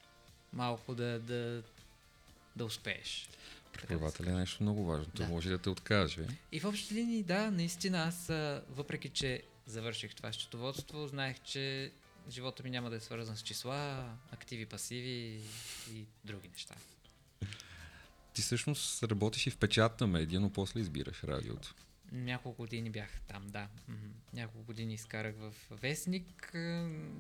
малко 0.53 0.95
да, 0.95 1.19
да, 1.19 1.63
да 2.57 2.65
успееш. 2.65 3.29
Преподавателя 3.73 4.31
е 4.31 4.35
нещо 4.35 4.63
много 4.63 4.85
важно. 4.85 5.13
Той 5.17 5.27
Да. 5.27 5.33
може 5.33 5.51
да 5.51 5.59
те 5.59 5.71
откаже. 5.71 6.27
И 6.53 6.61
в 6.61 6.65
общи 6.65 6.95
линии, 6.95 7.23
да, 7.23 7.51
наистина 7.51 7.99
аз, 8.03 8.27
въпреки 8.71 9.09
че 9.09 9.43
завърших 9.67 10.15
това 10.15 10.33
счетоводство, 10.33 11.07
знаех, 11.07 11.37
че 11.45 11.93
живота 12.31 12.63
ми 12.63 12.71
няма 12.71 12.91
да 12.91 12.97
е 12.97 13.01
свързан 13.01 13.37
с 13.37 13.43
числа, 13.43 14.13
активи, 14.31 14.67
пасиви 14.67 15.41
и 15.93 16.07
други 16.25 16.49
неща. 16.49 16.75
Ти 18.33 18.43
всъщност 18.43 19.03
работиш 19.03 19.47
и 19.47 19.51
в 19.51 19.59
печатна 19.59 20.07
медия, 20.07 20.41
но 20.41 20.53
после 20.53 20.81
избираш 20.81 21.25
радиото. 21.25 21.75
Няколко 22.13 22.63
години 22.63 22.91
бях 22.91 23.21
там, 23.29 23.47
да. 23.47 23.69
Няколко 24.33 24.67
години 24.67 24.95
изкарах 24.95 25.35
в 25.37 25.55
вестник, 25.71 26.51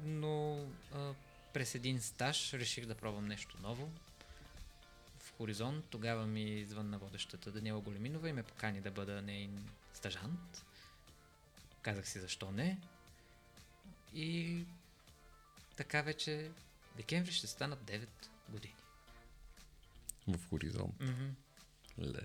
но 0.04 0.66
а, 0.94 1.12
през 1.52 1.74
един 1.74 2.00
стаж 2.00 2.52
реших 2.52 2.86
да 2.86 2.94
пробвам 2.94 3.26
нещо 3.26 3.56
ново. 3.62 3.92
В 5.18 5.32
Хоризонт 5.36 5.84
тогава 5.90 6.26
ми 6.26 6.64
звънна 6.64 6.98
водещата 6.98 7.50
Даниела 7.50 7.80
Големинова 7.80 8.28
и 8.28 8.32
ме 8.32 8.42
покани 8.42 8.80
да 8.80 8.90
бъда 8.90 9.22
нейн 9.22 9.68
стажант. 9.94 10.64
Казах 11.82 12.08
си 12.08 12.20
защо 12.20 12.52
не. 12.52 12.78
И 14.14 14.64
така 15.76 16.02
вече 16.02 16.50
декември 16.96 17.32
ще 17.32 17.46
станат 17.46 17.78
9 17.78 18.06
години. 18.48 18.74
В 20.28 20.48
хоризонт. 20.50 21.00
Мгм. 21.00 21.26
Леле. 21.98 22.22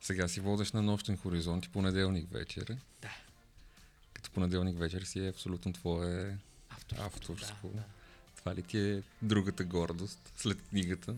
Сега 0.00 0.28
си 0.28 0.40
водеш 0.40 0.72
на 0.72 0.82
нощен 0.82 1.16
хоризонт 1.16 1.64
и 1.64 1.68
понеделник 1.68 2.30
вечер. 2.32 2.76
Да. 3.02 3.16
Като 4.12 4.30
понеделник 4.30 4.78
вечер 4.78 5.02
си 5.02 5.20
е 5.20 5.28
абсолютно 5.28 5.72
твое 5.72 6.38
Авторско. 6.68 7.04
авторско. 7.04 7.68
Да, 7.68 7.74
да. 7.74 7.84
Това 8.36 8.54
ли 8.54 8.62
ти 8.62 8.78
е 8.78 9.02
другата 9.22 9.64
гордост 9.64 10.32
след 10.36 10.62
книгата? 10.62 11.14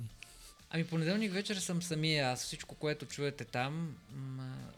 Ами 0.70 0.86
понеделник 0.86 1.32
вечер 1.32 1.56
съм 1.56 1.82
самия 1.82 2.28
аз. 2.28 2.42
Всичко, 2.42 2.74
което 2.74 3.06
чуете 3.06 3.44
там, 3.44 3.96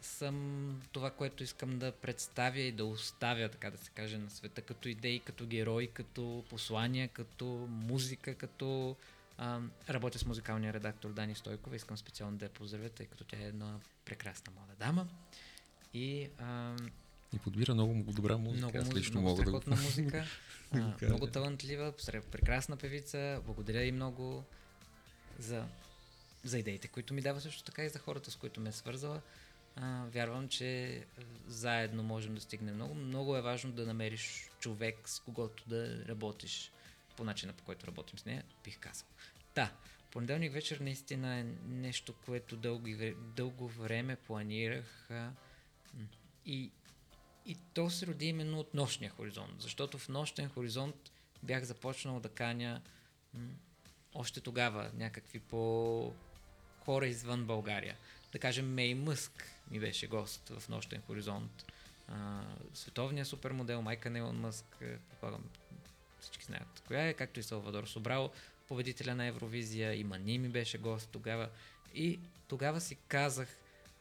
съм 0.03 0.83
това, 0.93 1.11
което 1.11 1.43
искам 1.43 1.79
да 1.79 1.93
представя 1.93 2.61
и 2.61 2.73
да 2.73 2.85
оставя, 2.85 3.49
така 3.49 3.71
да 3.71 3.79
се 3.79 3.91
каже, 3.91 4.19
на 4.19 4.31
света, 4.31 4.63
като 4.63 4.89
идеи, 4.89 5.21
като 5.21 5.47
герои, 5.47 5.87
като 5.87 6.45
послания, 6.51 7.09
като 7.09 7.45
музика, 7.71 8.35
като... 8.35 8.97
А, 9.39 9.61
работя 9.89 10.19
с 10.19 10.27
музикалния 10.27 10.73
редактор 10.73 11.11
Дани 11.11 11.35
Стойкова. 11.35 11.77
Искам 11.77 11.97
специално 11.97 12.37
да 12.37 12.45
я 12.45 12.51
поздравя, 12.51 12.89
тъй 12.89 13.07
като 13.07 13.25
тя 13.25 13.37
е 13.39 13.47
една 13.47 13.79
прекрасна 14.05 14.53
млада 14.53 14.73
дама. 14.79 15.07
И 15.95 16.29
а, 16.39 16.77
И 17.35 17.39
подбира 17.39 17.75
много 17.75 18.13
добра 18.13 18.37
музика. 18.37 18.59
много, 18.59 18.79
Аз 18.79 18.95
лично 18.95 19.21
много 19.21 19.45
мога 19.45 19.61
да 19.61 19.71
го... 19.71 19.77
музика. 19.83 20.25
а, 20.73 20.95
много 21.03 21.27
талантлива, 21.27 21.93
прекрасна 22.31 22.77
певица. 22.77 23.41
Благодаря 23.47 23.85
и 23.85 23.93
много 23.93 24.45
за, 25.41 25.65
за 26.45 26.59
идеите, 26.59 26.89
които 26.89 27.15
ми 27.15 27.23
дава 27.23 27.41
също 27.41 27.63
така 27.63 27.85
и 27.85 27.89
за 27.89 27.99
хората, 27.99 28.31
с 28.31 28.37
които 28.37 28.61
ме 28.61 28.69
е 28.69 28.73
свързала. 28.73 29.21
А, 29.77 30.05
вярвам, 30.05 30.49
че 30.49 30.97
а, 30.97 31.23
заедно 31.47 32.03
можем 32.03 32.35
да 32.35 32.41
стигнем 32.41 32.75
много. 32.75 32.95
Много 32.95 33.37
е 33.37 33.43
важно 33.43 33.73
да 33.73 33.87
намериш 33.87 34.51
човек, 34.61 35.09
с 35.09 35.21
когото 35.21 35.69
да 35.69 36.05
работиш 36.09 36.73
по 37.17 37.25
начина, 37.25 37.53
по 37.53 37.65
който 37.65 37.87
работим 37.87 38.19
с 38.19 38.25
нея, 38.25 38.45
бих 38.65 38.79
казал. 38.79 39.07
Да, 39.55 39.73
понеделник 40.11 40.53
вечер 40.53 40.81
наистина 40.81 41.39
е 41.39 41.45
нещо, 41.69 42.15
което 42.25 42.57
дълги, 42.57 43.15
дълго 43.37 43.69
време 43.69 44.17
планирах 44.17 45.11
а, 45.11 45.33
и, 46.47 46.71
и 47.47 47.57
то 47.75 47.91
се 47.91 48.07
роди 48.07 48.27
именно 48.27 48.61
от 48.61 48.75
нощния 48.75 49.11
хоризонт, 49.11 49.63
защото 49.63 49.99
в 49.99 50.09
нощен 50.09 50.49
хоризонт 50.49 51.13
бях 51.43 51.65
започнал 51.65 52.21
да 52.21 52.29
каня 52.29 52.83
още 54.15 54.41
тогава 54.41 54.91
някакви 54.95 55.39
по 55.39 56.13
хора 56.85 57.07
извън 57.07 57.45
България. 57.45 57.97
Да 58.33 58.39
кажем, 58.39 58.75
Мей 58.75 58.95
Мъск 58.95 59.45
ми 59.71 59.81
беше 59.81 60.07
гост 60.07 60.49
в 60.49 60.69
нощен 60.69 61.03
хоризонт. 61.07 61.65
А, 62.09 62.43
световният 62.75 63.29
супермодел 63.29 63.83
Майка 63.83 64.11
Нейлон 64.11 64.41
Мъск, 64.41 64.77
е, 64.81 64.99
предполагам 64.99 65.45
всички 66.21 66.45
знаят 66.45 66.83
коя 66.87 67.09
е, 67.09 67.15
както 67.15 67.41
и 67.41 67.43
Салвадор 67.43 67.85
Собрал, 67.85 68.33
победителя 68.69 69.15
на 69.15 69.27
Евровизия, 69.27 69.95
и 69.95 70.05
Мани 70.05 70.39
ми 70.39 70.49
беше 70.49 70.79
гост 70.79 71.09
тогава. 71.13 71.49
И 71.95 72.21
тогава 72.49 72.81
си 72.81 72.97
казах, 73.09 73.49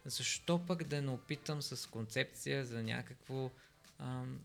защо 0.05 0.65
пък 0.65 0.83
да 0.83 1.01
не 1.01 1.11
опитам 1.11 1.61
с 1.61 1.89
концепция 1.89 2.65
за 2.65 2.83
някакво 2.83 3.51
ам, 3.99 4.39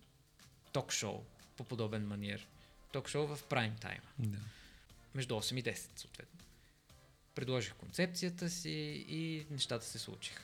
ток-шоу 0.73 1.25
по 1.57 1.65
подобен 1.65 2.07
маниер. 2.07 2.47
Ток-шоу 2.93 3.27
в 3.27 3.43
прайм 3.43 3.77
тайм. 3.81 4.01
Да. 4.19 4.39
Между 5.15 5.35
8 5.35 5.59
и 5.59 5.63
10, 5.63 5.89
съответно. 5.97 6.41
Предложих 7.35 7.75
концепцията 7.75 8.51
си 8.51 9.05
и 9.09 9.47
нещата 9.51 9.87
се 9.87 9.99
случиха. 9.99 10.43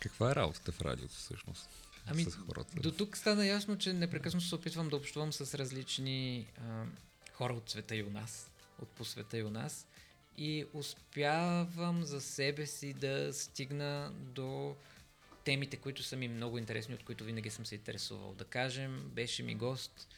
Каква 0.00 0.30
е 0.30 0.34
работата 0.34 0.72
в 0.72 0.80
радиото 0.80 1.14
всъщност? 1.14 1.68
Ами, 2.06 2.24
с 2.24 2.36
хората? 2.36 2.80
До 2.80 2.92
тук 2.92 3.16
стана 3.16 3.46
ясно, 3.46 3.78
че 3.78 3.92
непрекъснато 3.92 4.46
се 4.46 4.54
опитвам 4.54 4.88
да 4.88 4.96
общувам 4.96 5.32
с 5.32 5.58
различни 5.58 6.46
а, 6.58 6.84
хора 7.32 7.54
от 7.54 7.70
света 7.70 7.96
и 7.96 8.02
у 8.02 8.10
нас, 8.10 8.50
от 8.82 8.88
по 8.88 9.04
света 9.04 9.38
и 9.38 9.42
у 9.42 9.50
нас. 9.50 9.86
И 10.38 10.66
успявам 10.72 12.04
за 12.04 12.20
себе 12.20 12.66
си 12.66 12.92
да 12.92 13.32
стигна 13.32 14.12
до 14.14 14.76
темите, 15.44 15.76
които 15.76 16.02
са 16.02 16.16
ми 16.16 16.28
много 16.28 16.58
интересни, 16.58 16.94
от 16.94 17.04
които 17.04 17.24
винаги 17.24 17.50
съм 17.50 17.66
се 17.66 17.74
интересувал. 17.74 18.34
Да 18.34 18.44
кажем, 18.44 19.10
беше 19.14 19.42
ми 19.42 19.54
гост 19.54 20.08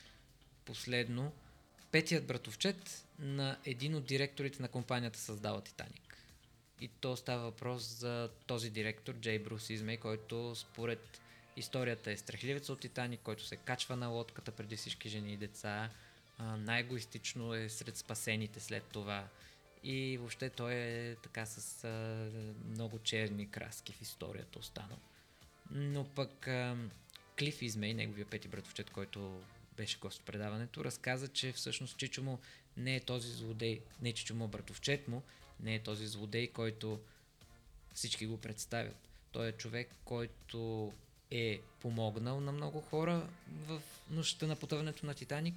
последно 0.64 1.32
петият 1.92 2.26
братовчет 2.26 3.03
на 3.18 3.58
един 3.64 3.94
от 3.94 4.04
директорите 4.04 4.62
на 4.62 4.68
компанията 4.68 5.18
създава 5.18 5.60
Титаник. 5.60 6.16
И 6.80 6.88
то 6.88 7.16
става 7.16 7.42
въпрос 7.42 7.82
за 7.82 8.30
този 8.46 8.70
директор, 8.70 9.14
Джей 9.14 9.38
Брус 9.38 9.70
Измей, 9.70 9.96
който 9.96 10.54
според 10.54 11.20
историята 11.56 12.10
е 12.10 12.16
страхливец 12.16 12.68
от 12.68 12.80
Титаник, 12.80 13.20
който 13.20 13.44
се 13.44 13.56
качва 13.56 13.96
на 13.96 14.08
лодката 14.08 14.52
преди 14.52 14.76
всички 14.76 15.08
жени 15.08 15.32
и 15.32 15.36
деца. 15.36 15.90
Най-егоистично 16.38 17.54
е 17.54 17.68
сред 17.68 17.96
спасените 17.96 18.60
след 18.60 18.84
това. 18.84 19.28
И 19.84 20.18
въобще 20.18 20.50
той 20.50 20.74
е 20.74 21.16
така 21.16 21.46
с 21.46 21.84
а, 21.84 22.30
много 22.70 22.98
черни 22.98 23.50
краски 23.50 23.92
в 23.92 24.02
историята 24.02 24.58
останал. 24.58 24.98
Но 25.70 26.04
пък 26.04 26.48
а, 26.48 26.76
Клиф 27.38 27.62
Измей, 27.62 27.94
неговия 27.94 28.26
пети 28.26 28.48
братовчет, 28.48 28.90
който 28.90 29.42
беше 29.76 29.98
гост 29.98 30.20
в 30.20 30.24
предаването, 30.24 30.84
разказа, 30.84 31.28
че 31.28 31.52
всъщност 31.52 31.96
Чичо 31.96 32.22
му 32.22 32.38
не 32.76 32.96
е 32.96 33.00
този 33.00 33.32
злодей, 33.32 33.80
не 34.02 34.12
Чичо 34.12 34.34
му 34.34 34.48
братовчет 34.48 35.08
му, 35.08 35.22
не 35.60 35.74
е 35.74 35.82
този 35.82 36.06
злодей, 36.06 36.48
който 36.48 37.00
всички 37.94 38.26
го 38.26 38.40
представят. 38.40 38.96
Той 39.32 39.48
е 39.48 39.52
човек, 39.52 39.90
който 40.04 40.92
е 41.30 41.60
помогнал 41.80 42.40
на 42.40 42.52
много 42.52 42.80
хора 42.80 43.28
в 43.66 43.82
нощта 44.10 44.46
на 44.46 44.56
потъването 44.56 45.06
на 45.06 45.14
Титаник, 45.14 45.54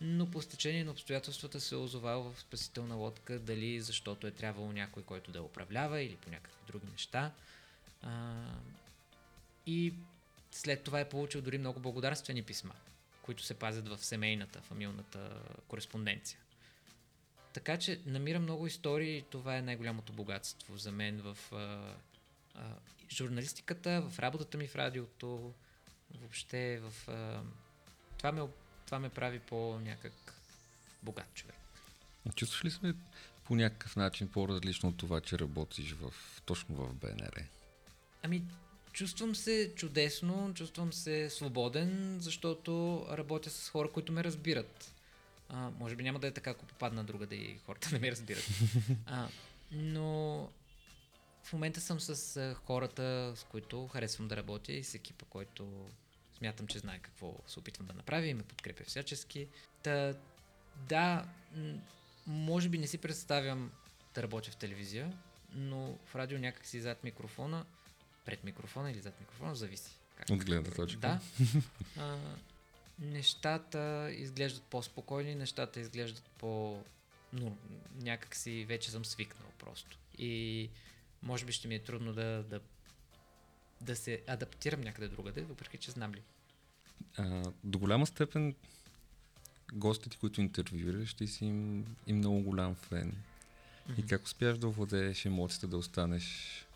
но 0.00 0.30
по 0.30 0.42
стечение 0.42 0.84
на 0.84 0.90
обстоятелствата 0.90 1.60
се 1.60 1.74
е 1.74 1.78
озовал 1.78 2.22
в 2.22 2.40
спасителна 2.40 2.94
лодка, 2.94 3.38
дали 3.38 3.80
защото 3.80 4.26
е 4.26 4.30
трябвало 4.30 4.72
някой, 4.72 5.02
който 5.02 5.30
да 5.30 5.42
управлява 5.42 6.02
или 6.02 6.16
по 6.16 6.30
някакви 6.30 6.60
други 6.66 6.86
неща. 6.92 7.32
А, 8.02 8.34
и 9.66 9.94
след 10.50 10.82
това 10.82 11.00
е 11.00 11.08
получил 11.08 11.42
дори 11.42 11.58
много 11.58 11.80
благодарствени 11.80 12.42
писма, 12.42 12.74
които 13.22 13.42
се 13.42 13.54
пазят 13.54 13.88
в 13.88 14.04
семейната, 14.04 14.60
фамилната 14.60 15.42
кореспонденция. 15.68 16.38
Така 17.56 17.76
че 17.78 18.00
намирам 18.06 18.42
много 18.42 18.66
истории 18.66 19.16
и 19.16 19.22
това 19.22 19.56
е 19.56 19.62
най-голямото 19.62 20.12
богатство 20.12 20.76
за 20.76 20.92
мен 20.92 21.20
в 21.20 21.38
а, 21.52 21.94
а, 22.54 22.76
журналистиката, 23.10 24.02
в 24.10 24.18
работата 24.18 24.58
ми 24.58 24.66
в 24.66 24.76
радиото, 24.76 25.52
въобще 26.14 26.78
в... 26.78 27.08
А, 27.08 27.42
това, 28.18 28.32
ме, 28.32 28.42
това 28.86 28.98
ме 28.98 29.08
прави 29.08 29.38
по-някак 29.38 30.34
богат 31.02 31.34
човек. 31.34 31.56
Чувстваш 32.34 32.64
ли 32.64 32.70
се 32.70 32.94
по 33.44 33.54
някакъв 33.56 33.96
начин 33.96 34.28
по-различно 34.28 34.88
от 34.88 34.96
това, 34.96 35.20
че 35.20 35.38
работиш 35.38 35.92
в, 35.92 36.12
точно 36.44 36.74
в 36.74 36.94
БНР? 36.94 37.42
Ами, 38.22 38.42
чувствам 38.92 39.34
се 39.34 39.72
чудесно, 39.76 40.54
чувствам 40.54 40.92
се 40.92 41.30
свободен, 41.30 42.18
защото 42.20 43.04
работя 43.10 43.50
с 43.50 43.68
хора, 43.68 43.92
които 43.92 44.12
ме 44.12 44.24
разбират. 44.24 44.95
А, 45.48 45.70
може 45.78 45.96
би 45.96 46.02
няма 46.02 46.18
да 46.18 46.26
е 46.26 46.30
така, 46.30 46.50
ако 46.50 46.66
попадна 46.66 47.04
друга 47.04 47.26
да 47.26 47.34
и 47.34 47.58
хората 47.66 47.88
не 47.92 47.98
ме 47.98 48.10
разбират. 48.10 48.48
А, 49.06 49.28
но 49.72 50.38
в 51.44 51.52
момента 51.52 51.80
съм 51.80 52.00
с 52.00 52.36
а, 52.36 52.54
хората, 52.54 53.32
с 53.36 53.44
които 53.44 53.86
харесвам 53.88 54.28
да 54.28 54.36
работя 54.36 54.72
и 54.72 54.84
с 54.84 54.94
екипа, 54.94 55.24
който 55.30 55.88
смятам, 56.38 56.66
че 56.66 56.78
знае 56.78 56.98
какво 56.98 57.34
се 57.46 57.58
опитвам 57.58 57.86
да 57.86 57.94
направя 57.94 58.26
и 58.26 58.34
ме 58.34 58.42
подкрепя 58.42 58.84
всячески. 58.84 59.48
Та, 59.82 60.14
да, 60.88 61.26
може 62.26 62.68
би 62.68 62.78
не 62.78 62.86
си 62.86 62.98
представям 62.98 63.70
да 64.14 64.22
работя 64.22 64.50
в 64.50 64.56
телевизия, 64.56 65.12
но 65.52 65.98
в 66.06 66.14
радио 66.14 66.38
някак 66.38 66.66
си 66.66 66.80
зад 66.80 67.04
микрофона, 67.04 67.64
пред 68.24 68.44
микрофона 68.44 68.90
или 68.90 69.00
зад 69.00 69.20
микрофона, 69.20 69.54
зависи. 69.54 69.90
Как 70.16 70.30
От 70.30 70.44
гледна 70.44 70.70
точка. 70.70 70.98
Да. 71.00 71.20
А, 71.96 72.18
нещата 72.98 74.10
изглеждат 74.12 74.62
по-спокойни, 74.62 75.34
нещата 75.34 75.80
изглеждат 75.80 76.24
по... 76.38 76.82
Но 77.32 77.56
някак 78.02 78.36
си 78.36 78.64
вече 78.64 78.90
съм 78.90 79.04
свикнал 79.04 79.48
просто. 79.58 79.98
И 80.18 80.68
може 81.22 81.44
би 81.44 81.52
ще 81.52 81.68
ми 81.68 81.74
е 81.74 81.82
трудно 81.82 82.12
да, 82.12 82.42
да, 82.42 82.60
да 83.80 83.96
се 83.96 84.22
адаптирам 84.26 84.80
някъде 84.80 85.08
другаде, 85.08 85.42
въпреки 85.42 85.78
че 85.78 85.90
знам 85.90 86.14
ли. 86.14 86.22
А, 87.16 87.52
до 87.64 87.78
голяма 87.78 88.06
степен 88.06 88.54
гостите, 89.72 90.16
които 90.16 90.40
интервюираш, 90.40 91.14
ти 91.14 91.26
си 91.26 91.44
им, 91.44 91.86
им 92.06 92.16
много 92.16 92.40
голям 92.40 92.74
фен. 92.74 93.12
Mm-hmm. 93.12 94.00
И 94.00 94.06
как 94.06 94.24
успяш 94.24 94.58
да 94.58 94.68
овладееш 94.68 95.24
емоцията 95.24 95.66
да 95.66 95.76
останеш 95.76 96.66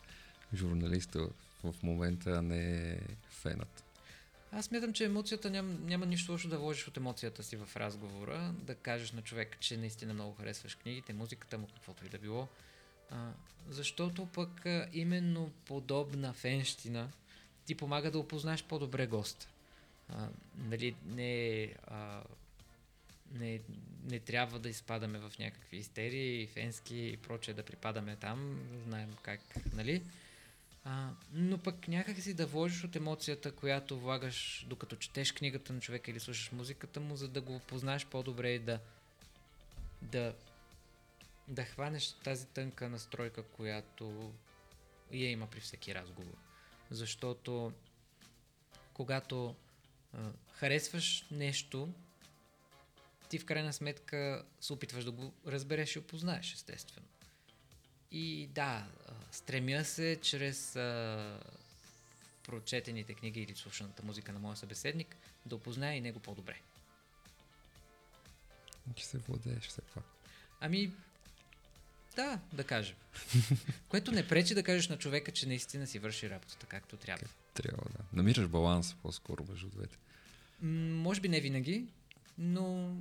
журналиста 0.54 1.28
в 1.64 1.74
момента, 1.83 2.30
а 2.30 2.42
не 2.42 2.98
фенът? 3.30 3.85
Аз 4.52 4.64
смятам, 4.64 4.92
че 4.92 5.04
емоцията 5.04 5.50
няма, 5.50 5.72
няма 5.72 6.06
нищо 6.06 6.32
лошо 6.32 6.48
да 6.48 6.58
вложиш 6.58 6.88
от 6.88 6.96
емоцията 6.96 7.42
си 7.42 7.56
в 7.56 7.76
разговора, 7.76 8.54
да 8.62 8.74
кажеш 8.74 9.12
на 9.12 9.22
човека, 9.22 9.58
че 9.60 9.76
наистина 9.76 10.14
много 10.14 10.34
харесваш 10.34 10.74
книгите, 10.74 11.12
музиката 11.12 11.58
му, 11.58 11.66
каквото 11.74 12.06
и 12.06 12.08
да 12.08 12.18
било. 12.18 12.48
А, 13.10 13.30
защото 13.68 14.26
пък 14.26 14.66
а, 14.66 14.88
именно 14.92 15.50
подобна 15.64 16.32
фенщина 16.32 17.08
ти 17.66 17.74
помага 17.74 18.10
да 18.10 18.18
опознаеш 18.18 18.64
по-добре 18.64 19.06
госта. 19.06 19.48
Нали, 20.58 20.94
не, 21.06 21.74
а, 21.86 22.22
не, 23.32 23.60
не 24.04 24.18
трябва 24.18 24.58
да 24.58 24.68
изпадаме 24.68 25.18
в 25.18 25.32
някакви 25.38 25.76
истерии, 25.76 26.46
фенски 26.46 26.96
и 26.96 27.16
прочее 27.16 27.54
да 27.54 27.62
припадаме 27.62 28.16
там, 28.16 28.60
знаем 28.86 29.16
как, 29.22 29.40
нали? 29.74 30.02
А, 30.84 31.10
но 31.32 31.58
пък 31.58 31.88
някак 31.88 32.20
си 32.20 32.34
да 32.34 32.46
вложиш 32.46 32.84
от 32.84 32.96
емоцията, 32.96 33.52
която 33.52 34.00
влагаш 34.00 34.66
докато 34.68 34.96
четеш 34.96 35.32
книгата 35.32 35.72
на 35.72 35.80
човека 35.80 36.10
или 36.10 36.20
слушаш 36.20 36.52
музиката 36.52 37.00
му, 37.00 37.16
за 37.16 37.28
да 37.28 37.40
го 37.40 37.60
познаеш 37.60 38.06
по-добре 38.06 38.50
и 38.50 38.58
да, 38.58 38.80
да, 40.02 40.34
да 41.48 41.64
хванеш 41.64 42.12
тази 42.12 42.46
тънка 42.46 42.88
настройка, 42.88 43.42
която 43.42 44.32
я 45.12 45.30
има 45.30 45.46
при 45.46 45.60
всеки 45.60 45.94
разговор. 45.94 46.36
Защото 46.90 47.72
когато 48.92 49.54
а, 50.12 50.30
харесваш 50.52 51.26
нещо, 51.30 51.88
ти 53.28 53.38
в 53.38 53.44
крайна 53.44 53.72
сметка 53.72 54.44
се 54.60 54.72
опитваш 54.72 55.04
да 55.04 55.10
го 55.10 55.32
разбереш 55.46 55.96
и 55.96 55.98
опознаеш, 55.98 56.52
естествено. 56.52 57.06
И 58.10 58.46
да, 58.46 58.88
стремя 59.32 59.84
се 59.84 60.18
чрез 60.22 60.76
а, 60.76 61.40
прочетените 62.42 63.14
книги 63.14 63.40
или 63.40 63.54
слушаната 63.54 64.02
музика 64.02 64.32
на 64.32 64.38
моя 64.38 64.56
събеседник 64.56 65.16
да 65.46 65.56
опозная 65.56 65.96
и 65.96 66.00
него 66.00 66.20
по-добре. 66.20 66.60
Че 68.96 69.06
се 69.06 69.18
владееш 69.18 69.62
все 69.62 69.80
пак. 69.94 70.04
Ами, 70.60 70.92
да, 72.16 72.40
да 72.52 72.64
кажем. 72.64 72.96
Което 73.88 74.12
не 74.12 74.28
пречи 74.28 74.54
да 74.54 74.62
кажеш 74.62 74.88
на 74.88 74.98
човека, 74.98 75.32
че 75.32 75.48
наистина 75.48 75.86
си 75.86 75.98
върши 75.98 76.30
работата 76.30 76.66
както 76.66 76.96
трябва. 76.96 77.26
Трябва 77.54 77.84
да. 77.90 78.04
Намираш 78.12 78.48
баланс 78.48 78.94
по-скоро 79.02 79.44
между 79.50 79.68
двете. 79.68 79.96
М- 80.60 81.02
може 81.02 81.20
би 81.20 81.28
не 81.28 81.40
винаги, 81.40 81.86
но 82.38 82.96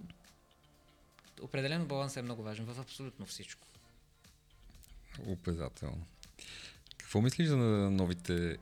определено 1.41 1.85
балансът 1.85 2.17
е 2.17 2.21
много 2.21 2.43
важен 2.43 2.65
в 2.65 2.79
абсолютно 2.79 3.25
всичко. 3.25 3.67
Опезателно. 5.25 6.05
Какво 7.09 7.21
мислиш 7.21 7.47
за 7.47 7.57
новите 7.57 8.57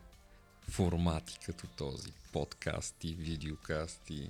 формати, 0.69 1.39
като 1.45 1.67
този? 1.67 2.11
Подкасти, 2.31 3.15
видеокасти? 3.19 4.29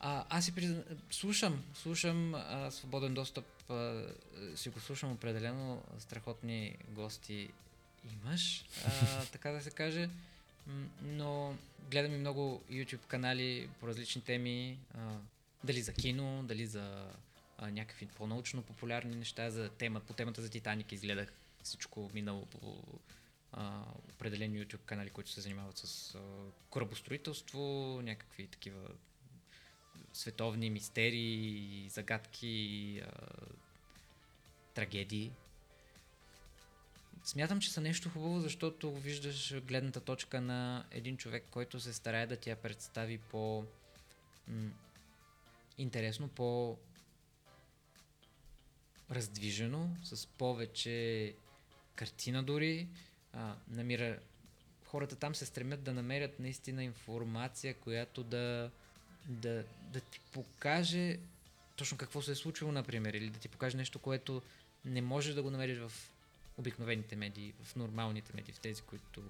А, 0.00 0.24
аз 0.28 0.44
си 0.44 0.54
призна... 0.54 0.82
слушам, 1.10 1.64
слушам 1.74 2.34
а, 2.34 2.70
свободен 2.70 3.14
достъп, 3.14 3.70
а, 3.70 4.06
си 4.54 4.68
го 4.68 4.80
слушам 4.80 5.12
определено, 5.12 5.82
страхотни 5.98 6.76
гости 6.88 7.48
имаш, 8.12 8.64
а, 8.86 9.24
така 9.32 9.50
да 9.50 9.60
се 9.60 9.70
каже, 9.70 10.08
но 11.02 11.54
гледам 11.90 12.14
и 12.14 12.18
много 12.18 12.62
YouTube 12.70 13.06
канали 13.06 13.68
по 13.80 13.88
различни 13.88 14.22
теми, 14.22 14.78
а, 14.98 15.16
дали 15.64 15.82
за 15.82 15.92
кино, 15.92 16.42
дали 16.42 16.66
за 16.66 17.10
а, 17.58 17.70
някакви 17.70 18.06
по-научно 18.06 18.62
популярни 18.62 19.16
неща, 19.16 19.50
за 19.50 19.68
тема, 19.68 20.00
по 20.00 20.12
темата 20.12 20.42
за 20.42 20.50
Титаник 20.50 20.92
изгледах 20.92 21.32
всичко 21.64 22.10
минало 22.14 22.48
а, 23.52 23.84
определени 24.14 24.64
YouTube 24.64 24.84
канали, 24.84 25.10
които 25.10 25.30
се 25.30 25.40
занимават 25.40 25.78
с 25.78 26.14
а, 26.14 26.20
корабостроителство, 26.70 27.60
някакви 28.02 28.46
такива 28.46 28.88
световни 30.12 30.70
мистерии, 30.70 31.88
загадки, 31.88 33.02
а, 33.06 33.28
трагедии. 34.74 35.32
Смятам, 37.24 37.60
че 37.60 37.72
са 37.72 37.80
нещо 37.80 38.08
хубаво, 38.08 38.40
защото 38.40 38.92
виждаш 38.92 39.60
гледната 39.60 40.00
точка 40.00 40.40
на 40.40 40.84
един 40.90 41.16
човек, 41.16 41.44
който 41.50 41.80
се 41.80 41.92
старае 41.92 42.26
да 42.26 42.36
ти 42.36 42.50
я 42.50 42.56
представи 42.56 43.18
по 43.18 43.64
м- 44.48 44.70
интересно, 45.78 46.28
по 46.28 46.78
раздвижено, 49.10 49.96
с 50.02 50.26
повече 50.26 51.34
картина 51.94 52.42
дори. 52.42 52.88
А, 53.32 53.54
намира... 53.68 54.18
Хората 54.86 55.16
там 55.16 55.34
се 55.34 55.46
стремят 55.46 55.82
да 55.82 55.94
намерят 55.94 56.40
наистина 56.40 56.84
информация, 56.84 57.74
която 57.74 58.22
да, 58.22 58.70
да, 59.28 59.64
да 59.92 60.00
ти 60.00 60.20
покаже 60.32 61.18
точно 61.76 61.98
какво 61.98 62.22
се 62.22 62.32
е 62.32 62.34
случило, 62.34 62.72
например, 62.72 63.14
или 63.14 63.30
да 63.30 63.38
ти 63.38 63.48
покаже 63.48 63.76
нещо, 63.76 63.98
което 63.98 64.42
не 64.84 65.02
можеш 65.02 65.34
да 65.34 65.42
го 65.42 65.50
намериш 65.50 65.78
в 65.78 65.92
обикновените 66.58 67.16
медии, 67.16 67.52
в 67.62 67.76
нормалните 67.76 68.32
медии, 68.34 68.54
в 68.54 68.60
тези, 68.60 68.82
които 68.82 69.22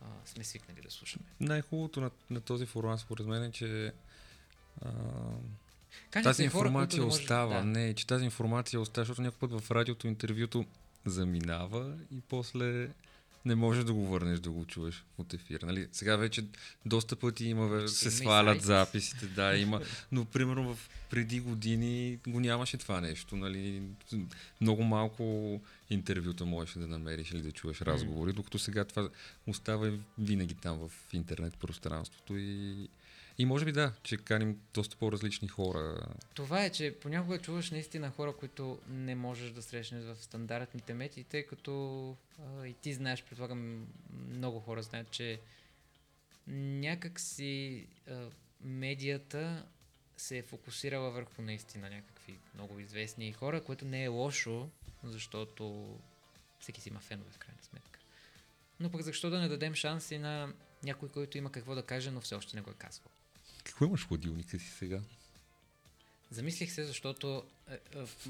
а, 0.00 0.06
сме 0.24 0.44
свикнали 0.44 0.80
да 0.80 0.90
слушаме. 0.90 1.24
Най-хубавото 1.40 2.00
на, 2.00 2.10
на 2.30 2.40
този 2.40 2.66
формат, 2.66 3.00
според 3.00 3.26
мен, 3.26 3.42
е, 3.42 3.52
че 3.52 3.92
а, 4.82 4.90
тази 6.10 6.48
хора, 6.48 6.66
информация 6.66 7.02
може- 7.02 7.22
остава. 7.22 7.56
Да. 7.56 7.64
Не, 7.64 7.94
че 7.94 8.06
тази 8.06 8.24
информация 8.24 8.80
остава, 8.80 9.02
защото 9.02 9.22
някой 9.22 9.38
път 9.38 9.60
в 9.60 9.70
радиото 9.70 10.06
интервюто 10.06 10.66
заминава 11.06 11.96
и 12.12 12.20
после 12.20 12.88
не 13.44 13.54
можеш 13.54 13.84
да 13.84 13.92
го 13.92 14.06
върнеш 14.06 14.40
да 14.40 14.50
го 14.50 14.64
чуеш 14.64 15.04
от 15.18 15.34
ефир. 15.34 15.60
Нали? 15.62 15.88
Сега 15.92 16.16
вече 16.16 16.44
доста 16.86 17.16
пъти 17.16 17.44
има, 17.44 17.88
се 17.88 18.10
свалят 18.10 18.62
записите, 18.62 19.26
да, 19.26 19.56
има. 19.58 19.80
Но 20.12 20.24
примерно 20.24 20.74
в 20.74 20.90
преди 21.10 21.40
години 21.40 22.18
го 22.26 22.40
нямаше 22.40 22.76
това 22.76 23.00
нещо. 23.00 23.36
Нали? 23.36 23.82
Много 24.60 24.82
малко 24.82 25.60
интервюта 25.90 26.44
можеш 26.44 26.74
да 26.74 26.86
намериш 26.86 27.30
или 27.30 27.42
да 27.42 27.52
чуеш 27.52 27.80
разговори, 27.80 28.32
докато 28.32 28.58
сега 28.58 28.84
това 28.84 29.08
остава 29.46 29.92
винаги 30.18 30.54
там 30.54 30.78
в 30.78 31.14
интернет 31.14 31.56
пространството 31.56 32.36
и 32.36 32.88
и 33.40 33.44
може 33.44 33.64
би 33.64 33.72
да, 33.72 33.92
че 34.02 34.16
каним 34.16 34.60
доста 34.74 34.96
по-различни 34.96 35.48
хора. 35.48 36.06
Това 36.34 36.64
е, 36.64 36.70
че 36.70 36.96
понякога 37.00 37.38
чуваш 37.38 37.70
наистина 37.70 38.10
хора, 38.10 38.32
които 38.32 38.78
не 38.88 39.14
можеш 39.14 39.50
да 39.50 39.62
срещнеш 39.62 40.04
в 40.04 40.16
стандартните 40.16 40.94
медии, 40.94 41.24
тъй 41.24 41.46
като 41.46 42.16
а, 42.38 42.66
и 42.66 42.72
ти 42.72 42.92
знаеш, 42.92 43.24
предполагам, 43.24 43.86
много 44.30 44.60
хора 44.60 44.82
знаят, 44.82 45.10
че 45.10 45.40
някак 46.46 47.20
си 47.20 47.86
медията 48.60 49.66
се 50.16 50.38
е 50.38 50.42
фокусирала 50.42 51.10
върху 51.10 51.42
наистина 51.42 51.90
някакви 51.90 52.38
много 52.54 52.78
известни 52.78 53.32
хора, 53.32 53.64
което 53.64 53.84
не 53.84 54.04
е 54.04 54.08
лошо, 54.08 54.68
защото 55.04 55.96
всеки 56.58 56.80
си 56.80 56.88
има 56.88 57.00
фенове 57.00 57.30
в 57.30 57.38
крайна 57.38 57.62
сметка. 57.62 58.00
Но 58.80 58.90
пък 58.90 59.02
защо 59.02 59.30
да 59.30 59.40
не 59.40 59.48
дадем 59.48 59.74
шанс 59.74 60.10
и 60.10 60.18
на 60.18 60.52
някой, 60.82 61.08
който 61.08 61.38
има 61.38 61.52
какво 61.52 61.74
да 61.74 61.82
каже, 61.82 62.10
но 62.10 62.20
все 62.20 62.34
още 62.34 62.56
не 62.56 62.62
го 62.62 62.70
е 62.70 62.74
казвал. 62.74 63.10
Какво 63.64 63.84
имаш 63.84 64.00
в 64.00 64.08
хладилника 64.08 64.58
си 64.58 64.70
сега? 64.78 65.00
Замислих 66.30 66.72
се, 66.72 66.84
защото 66.84 67.42
е, 67.70 67.74
е, 67.74 67.78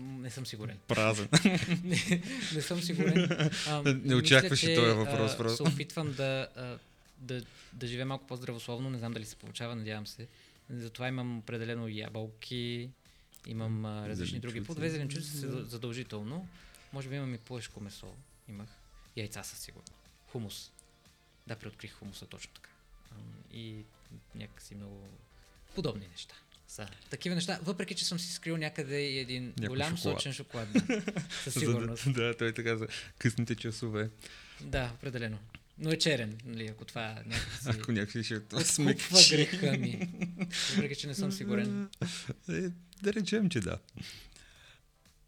не 0.00 0.30
съм 0.30 0.46
сигурен. 0.46 0.78
Празен. 0.88 1.28
не, 1.84 2.22
не 2.54 2.62
съм 2.62 2.82
сигурен. 2.82 3.50
А, 3.68 3.82
Не 3.82 4.14
очакваше 4.14 4.66
че, 4.66 4.74
този 4.74 4.92
въпрос 4.92 5.36
а. 5.40 5.48
Се 5.48 5.62
опитвам 5.62 6.12
да, 6.12 6.48
а, 6.56 6.78
да, 7.18 7.42
да 7.72 7.86
живея 7.86 8.06
малко 8.06 8.26
по-здравословно. 8.26 8.90
Не 8.90 8.98
знам 8.98 9.12
дали 9.12 9.24
се 9.24 9.36
получава, 9.36 9.76
надявам 9.76 10.06
се. 10.06 10.26
Затова 10.70 11.08
имам 11.08 11.38
определено 11.38 11.88
ябълки, 11.88 12.90
имам 13.46 13.84
а, 13.84 14.08
различни 14.08 14.40
други. 14.40 14.52
Зеленчуци. 14.52 14.66
По 14.66 14.74
две 14.74 14.90
зеленчуци 14.90 15.30
са 15.30 15.64
задължително. 15.64 16.48
Може 16.92 17.08
би 17.08 17.16
имам 17.16 17.34
и 17.34 17.38
плъшко 17.38 17.80
месо. 17.80 18.14
Имах. 18.48 18.68
Яйца 19.16 19.42
със 19.42 19.58
сигурно. 19.58 19.94
Хумус. 20.26 20.70
Да, 21.46 21.56
преоткрих 21.56 21.92
хумуса 21.92 22.26
точно 22.26 22.52
така. 22.54 22.69
И 23.52 23.84
някакси 24.34 24.74
много 24.74 25.08
подобни 25.74 26.06
неща. 26.12 26.34
Са. 26.68 26.88
Такива 27.10 27.34
неща, 27.34 27.58
въпреки 27.62 27.94
че 27.94 28.04
съм 28.04 28.18
си 28.18 28.32
скрил 28.32 28.56
някъде 28.56 29.00
и 29.00 29.18
един 29.18 29.44
Някой 29.46 29.68
голям 29.68 29.96
шоколад. 29.96 30.18
сочен 30.18 30.32
шоколад. 30.32 30.68
Да, 30.72 31.02
със 31.42 31.54
сигурност. 31.54 32.12
Да, 32.12 32.22
да, 32.22 32.36
той 32.36 32.52
така 32.54 32.76
за 32.76 32.86
късните 33.18 33.54
часове. 33.54 34.10
Да, 34.60 34.92
определено. 34.94 35.38
Но 35.78 35.90
е 35.90 35.98
черен, 35.98 36.38
нали, 36.44 36.66
ако 36.66 36.84
това 36.84 37.22
някакси 37.26 37.58
Ако 37.80 37.92
някакси 37.92 38.24
ще 38.24 38.36
откупва 38.36 38.64
смекчи. 38.64 39.36
греха 39.36 39.78
ми. 39.78 40.08
Въпреки, 40.70 40.94
че 41.00 41.06
не 41.06 41.14
съм 41.14 41.32
сигурен. 41.32 41.88
Е, 42.48 42.60
да 43.02 43.12
речем, 43.12 43.50
че 43.50 43.60
да. 43.60 43.78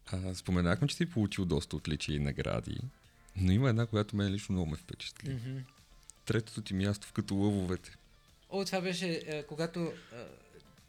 А, 0.05 0.35
споменахме, 0.35 0.87
че 0.87 0.95
си 0.95 1.05
получил 1.05 1.45
доста 1.45 1.75
отличия 1.75 2.15
и 2.15 2.19
награди. 2.19 2.77
Но 3.35 3.51
има 3.51 3.69
една, 3.69 3.85
която 3.85 4.15
мен 4.15 4.33
лично 4.33 4.53
много 4.53 4.71
ме 4.71 4.77
впечатли. 4.77 5.29
Мгм. 5.29 5.59
Третото 6.25 6.61
ти 6.61 6.73
място 6.73 7.07
в 7.07 7.11
като 7.11 7.35
лъвовете. 7.35 7.91
О, 8.49 8.65
това 8.65 8.81
беше, 8.81 9.23
е, 9.27 9.43
когато... 9.43 9.93
е, 10.13 10.15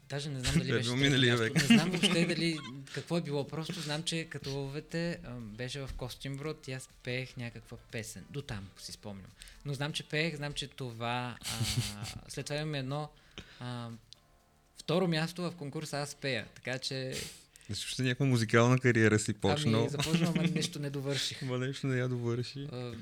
Даже 0.09 0.29
не 0.29 0.39
знам 0.39 0.53
дали 0.53 0.71
Бе, 0.71 0.77
беше 0.77 0.89
бил 0.89 0.95
миналия 0.95 1.37
век. 1.37 1.55
Не 1.55 1.61
знам 1.61 1.89
въобще 1.91 2.25
дали 2.25 2.59
какво 2.93 3.17
е 3.17 3.21
било. 3.21 3.47
Просто 3.47 3.81
знам, 3.81 4.03
че 4.03 4.27
като 4.29 4.49
лъвовете 4.49 5.19
а, 5.23 5.33
беше 5.35 5.79
в 5.79 5.89
Костинброд 5.97 6.67
и 6.67 6.71
аз 6.71 6.89
пеех 7.03 7.37
някаква 7.37 7.77
песен. 7.91 8.25
До 8.29 8.41
там 8.41 8.67
си 8.77 8.91
спомням. 8.91 9.31
Но 9.65 9.73
знам, 9.73 9.93
че 9.93 10.03
пеех, 10.03 10.35
знам, 10.35 10.53
че 10.53 10.67
това... 10.67 11.37
А, 11.41 12.29
след 12.29 12.45
това 12.45 12.57
имаме 12.57 12.79
едно... 12.79 13.09
А, 13.59 13.89
второ 14.77 15.07
място 15.07 15.41
в 15.41 15.55
конкурса 15.55 15.97
аз 15.97 16.15
пея. 16.15 16.45
Така 16.55 16.79
че... 16.79 17.13
Защото 17.69 18.03
някаква 18.03 18.25
музикална 18.25 18.79
кариера 18.79 19.19
си 19.19 19.33
почнал. 19.33 19.81
Ами, 19.81 19.89
започвам, 19.89 20.33
ама 20.37 20.47
нещо 20.47 20.79
не 20.79 20.89
довърших. 20.89 21.41
Ма 21.41 21.57
нещо 21.57 21.87
не 21.87 21.97
я 21.97 22.07
довърши. 22.07 22.67
А, 22.71 22.93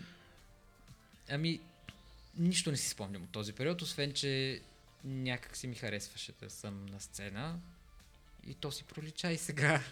ами, 1.30 1.60
нищо 2.38 2.72
не 2.72 2.78
си 2.78 2.90
спомням 2.90 3.24
от 3.24 3.30
този 3.30 3.54
период, 3.54 3.82
освен, 3.82 4.14
че 4.14 4.62
някак 5.04 5.58
си 5.58 5.68
ми 5.68 5.76
харесваше 5.76 6.32
да 6.42 6.50
съм 6.50 6.86
на 6.86 7.00
сцена. 7.00 7.60
И 8.48 8.54
то 8.54 8.72
си 8.72 8.84
пролича 8.84 9.32
и 9.32 9.38
сега. 9.38 9.84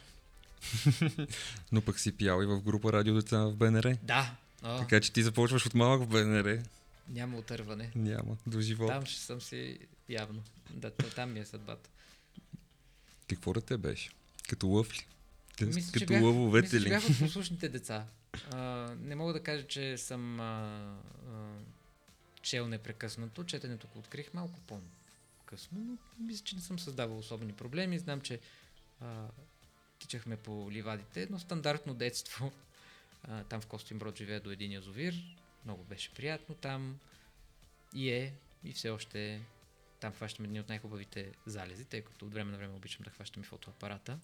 Но 1.71 1.81
пък 1.81 1.99
си 1.99 2.17
пял 2.17 2.41
и 2.43 2.45
в 2.45 2.61
група 2.61 2.93
Радио 2.93 3.13
Деца 3.15 3.37
в 3.37 3.55
БНР. 3.55 3.97
Да, 4.03 4.35
о, 4.63 4.77
Така 4.77 5.01
че 5.01 5.13
ти 5.13 5.23
започваш 5.23 5.65
от 5.65 5.73
малък 5.73 6.01
в 6.01 6.07
БНР. 6.07 6.63
няма 7.09 7.37
отърване. 7.37 7.91
Няма. 7.95 8.37
До 8.47 8.61
живот. 8.61 8.87
Там 8.87 9.05
ще 9.05 9.21
съм 9.21 9.41
си 9.41 9.79
явно. 10.09 10.43
Да, 10.69 10.91
там 10.91 11.33
ми 11.33 11.39
е 11.39 11.45
съдбата. 11.45 11.89
Какво 13.29 13.53
да 13.53 13.61
те 13.61 13.77
беше? 13.77 14.09
Като 14.49 14.67
лъв 14.67 14.93
ли? 14.93 15.05
Мисля, 15.65 15.81
че 15.81 15.99
Като 15.99 16.13
бях, 16.13 16.21
лъвовете 16.23 16.65
мисля, 16.65 16.79
че 16.79 16.85
ли? 16.85 16.89
бях 16.89 17.09
от 17.09 17.19
послушните 17.19 17.69
деца. 17.69 18.05
А, 18.51 18.57
не 18.99 19.15
мога 19.15 19.33
да 19.33 19.43
кажа, 19.43 19.67
че 19.67 19.97
съм 19.97 20.39
а, 20.39 20.43
а, 21.29 21.49
чел 22.41 22.67
непрекъснато. 22.67 23.43
Четенето 23.43 23.87
го 23.87 23.99
открих 23.99 24.33
малко 24.33 24.59
по-късно, 24.59 25.79
но 25.79 25.97
мисля, 26.25 26.43
че 26.43 26.55
не 26.55 26.61
съм 26.61 26.79
създавал 26.79 27.17
особени 27.17 27.53
проблеми. 27.53 27.99
Знам, 27.99 28.21
че 28.21 28.39
а, 29.01 29.27
тичахме 29.99 30.37
по 30.37 30.71
ливадите. 30.71 31.21
Едно 31.21 31.39
стандартно 31.39 31.93
детство. 31.93 32.51
А, 33.23 33.43
там 33.43 33.61
в 33.61 33.67
Костинброд 33.67 34.17
живея 34.17 34.41
до 34.41 34.51
един 34.51 34.71
язовир. 34.71 35.37
Много 35.65 35.83
беше 35.83 36.13
приятно 36.13 36.55
там. 36.55 36.99
И 37.93 38.11
е, 38.11 38.33
и 38.63 38.73
все 38.73 38.89
още 38.89 39.33
е. 39.33 39.41
Там 39.99 40.13
хващаме 40.13 40.47
едни 40.47 40.59
от 40.59 40.69
най-хубавите 40.69 41.33
залези, 41.45 41.85
тъй 41.85 42.01
като 42.01 42.25
от 42.25 42.33
време 42.33 42.51
на 42.51 42.57
време 42.57 42.73
обичам 42.73 43.03
да 43.03 43.09
хващам 43.09 43.43
и 43.43 43.45
фотоапарата. 43.45 44.19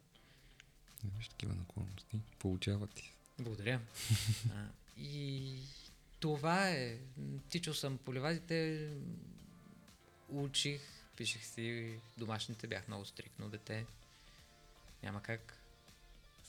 Имаш 1.03 1.27
такива 1.27 1.56
наклонности. 1.56 2.19
Получава 2.39 2.88
ти. 2.88 3.13
Благодаря. 3.39 3.82
а, 4.53 4.67
и 4.97 5.60
това 6.19 6.69
е. 6.69 6.97
Тичал 7.49 7.73
съм 7.73 7.97
по 7.97 8.13
ливадите, 8.13 8.89
учих, 10.30 10.82
пишех 11.18 11.45
си 11.45 11.99
домашните, 12.18 12.68
бях 12.68 12.88
много 12.88 13.05
стрикно 13.05 13.49
дете. 13.49 13.86
Няма 15.03 15.22
как. 15.22 15.63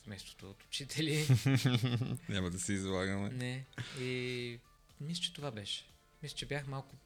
Семейството 0.04 0.50
от 0.50 0.64
учители. 0.64 1.26
Няма 2.28 2.50
да 2.50 2.58
се 2.58 2.72
излагаме. 2.72 3.28
Не. 3.28 3.64
И 4.00 4.58
мисля, 5.00 5.22
че 5.22 5.32
това 5.32 5.50
беше. 5.50 5.84
Мисля, 6.22 6.36
че 6.36 6.46
бях 6.46 6.66
малко 6.66 6.96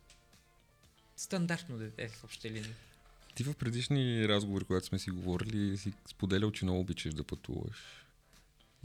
стандартно 1.17 1.79
дете 1.79 2.09
в 2.09 2.25
общи 2.25 2.51
линии. 2.51 2.75
Ти 3.35 3.45
в 3.45 3.55
предишни 3.55 4.29
разговори, 4.29 4.65
когато 4.65 4.87
сме 4.87 4.99
си 4.99 5.11
говорили, 5.11 5.79
си 5.79 5.93
споделял, 6.07 6.51
че 6.51 6.65
много 6.65 6.81
обичаш 6.81 7.15
да 7.15 7.25
пътуваш. 7.25 8.02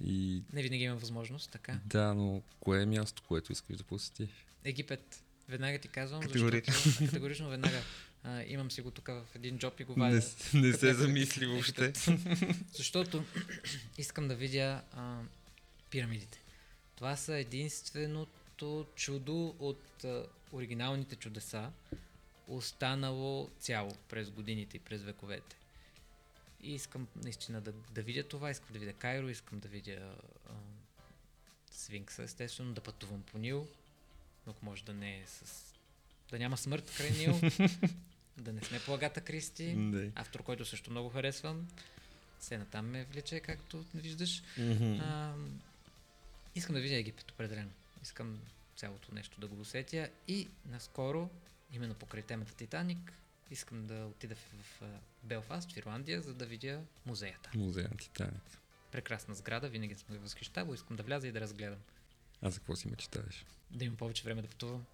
И 0.03 0.43
Не 0.53 0.63
винаги 0.63 0.83
имам 0.83 0.97
възможност, 0.97 1.51
така. 1.51 1.79
да, 1.85 2.13
но 2.13 2.41
кое 2.59 2.81
е 2.81 2.85
място, 2.85 3.23
което 3.27 3.51
искаш 3.51 3.77
да 3.77 3.83
посетиш? 3.83 4.29
Египет. 4.63 5.23
Веднага 5.49 5.79
ти 5.79 5.87
казвам, 5.87 6.21
Категорично. 6.21 6.73
защото 6.73 7.05
категорично 7.05 7.49
веднага. 7.49 7.81
А, 8.23 8.43
имам 8.43 8.71
си 8.71 8.81
го 8.81 8.91
тук 8.91 9.07
в 9.07 9.25
един 9.35 9.57
джоб 9.57 9.79
и 9.79 9.83
го 9.83 9.93
вадя. 9.93 10.21
Не, 10.53 10.61
не 10.61 10.73
се 10.73 10.93
замисли 10.93 11.45
въобще. 11.45 11.93
Защото 12.73 13.23
искам 13.97 14.27
да 14.27 14.35
видя 14.35 14.81
а, 14.93 15.21
пирамидите. 15.89 16.41
Това 16.95 17.15
са 17.15 17.35
единствено 17.37 18.27
единственото 18.57 18.85
чудо 18.95 19.55
от 19.59 20.03
а, 20.03 20.25
оригиналните 20.51 21.15
чудеса, 21.15 21.71
останало 22.47 23.49
цяло 23.59 23.91
през 24.09 24.29
годините 24.29 24.77
и 24.77 24.79
през 24.79 25.03
вековете. 25.03 25.55
И 26.61 26.73
искам 26.73 27.07
наистина 27.15 27.61
да, 27.61 27.71
да 27.71 28.01
видя 28.01 28.23
това, 28.23 28.51
искам 28.51 28.69
да 28.73 28.79
видя 28.79 28.93
Кайро, 28.93 29.29
искам 29.29 29.59
да 29.59 29.67
видя 29.67 30.15
а, 30.49 30.53
Свинкса, 31.71 32.23
естествено, 32.23 32.73
да 32.73 32.81
пътувам 32.81 33.23
по 33.23 33.37
Нил, 33.37 33.67
но 34.45 34.51
ако 34.51 34.65
може 34.65 34.83
да 34.83 34.93
не 34.93 35.19
е 35.19 35.27
с... 35.27 35.63
да 36.29 36.39
няма 36.39 36.57
смърт 36.57 36.93
край 36.97 37.11
Нил, 37.11 37.39
да 38.37 38.53
не 38.53 38.61
сме 38.61 38.79
по 38.79 38.93
Агата 38.93 39.21
Кристи, 39.21 39.77
автор, 40.15 40.43
който 40.43 40.65
също 40.65 40.91
много 40.91 41.09
харесвам. 41.09 41.67
Сена 42.39 42.65
там 42.65 42.89
ме 42.89 43.05
влече, 43.05 43.39
както 43.39 43.85
виждаш. 43.95 44.43
А, 44.99 45.33
искам 46.55 46.75
да 46.75 46.81
видя 46.81 46.95
Египет, 46.95 47.31
определено. 47.31 47.71
Искам 48.03 48.39
цялото 48.75 49.15
нещо 49.15 49.39
да 49.39 49.47
го 49.47 49.61
усетя. 49.61 50.09
И 50.27 50.47
наскоро, 50.65 51.29
именно 51.73 51.95
покрай 51.95 52.23
темата 52.23 52.53
Титаник, 52.53 53.13
искам 53.51 53.87
да 53.87 54.05
отида 54.05 54.35
в, 54.35 54.39
в, 54.79 54.83
Белфаст, 55.23 55.71
в 55.71 55.77
Ирландия, 55.77 56.21
за 56.21 56.33
да 56.33 56.45
видя 56.45 56.81
музеята. 57.05 57.49
Музея 57.55 57.87
на 57.91 57.97
Титаник. 57.97 58.59
Прекрасна 58.91 59.35
сграда, 59.35 59.69
винаги 59.69 59.95
съм 59.95 60.07
се 60.09 60.17
възхищавал, 60.17 60.73
искам 60.73 60.97
да 60.97 61.03
вляза 61.03 61.27
и 61.27 61.31
да 61.31 61.41
разгледам. 61.41 61.79
А 62.41 62.49
за 62.49 62.59
какво 62.59 62.75
си 62.75 62.87
мечтаеш? 62.87 63.45
Да 63.71 63.85
имам 63.85 63.97
повече 63.97 64.23
време 64.23 64.41
да 64.41 64.47
пътувам. 64.47 64.85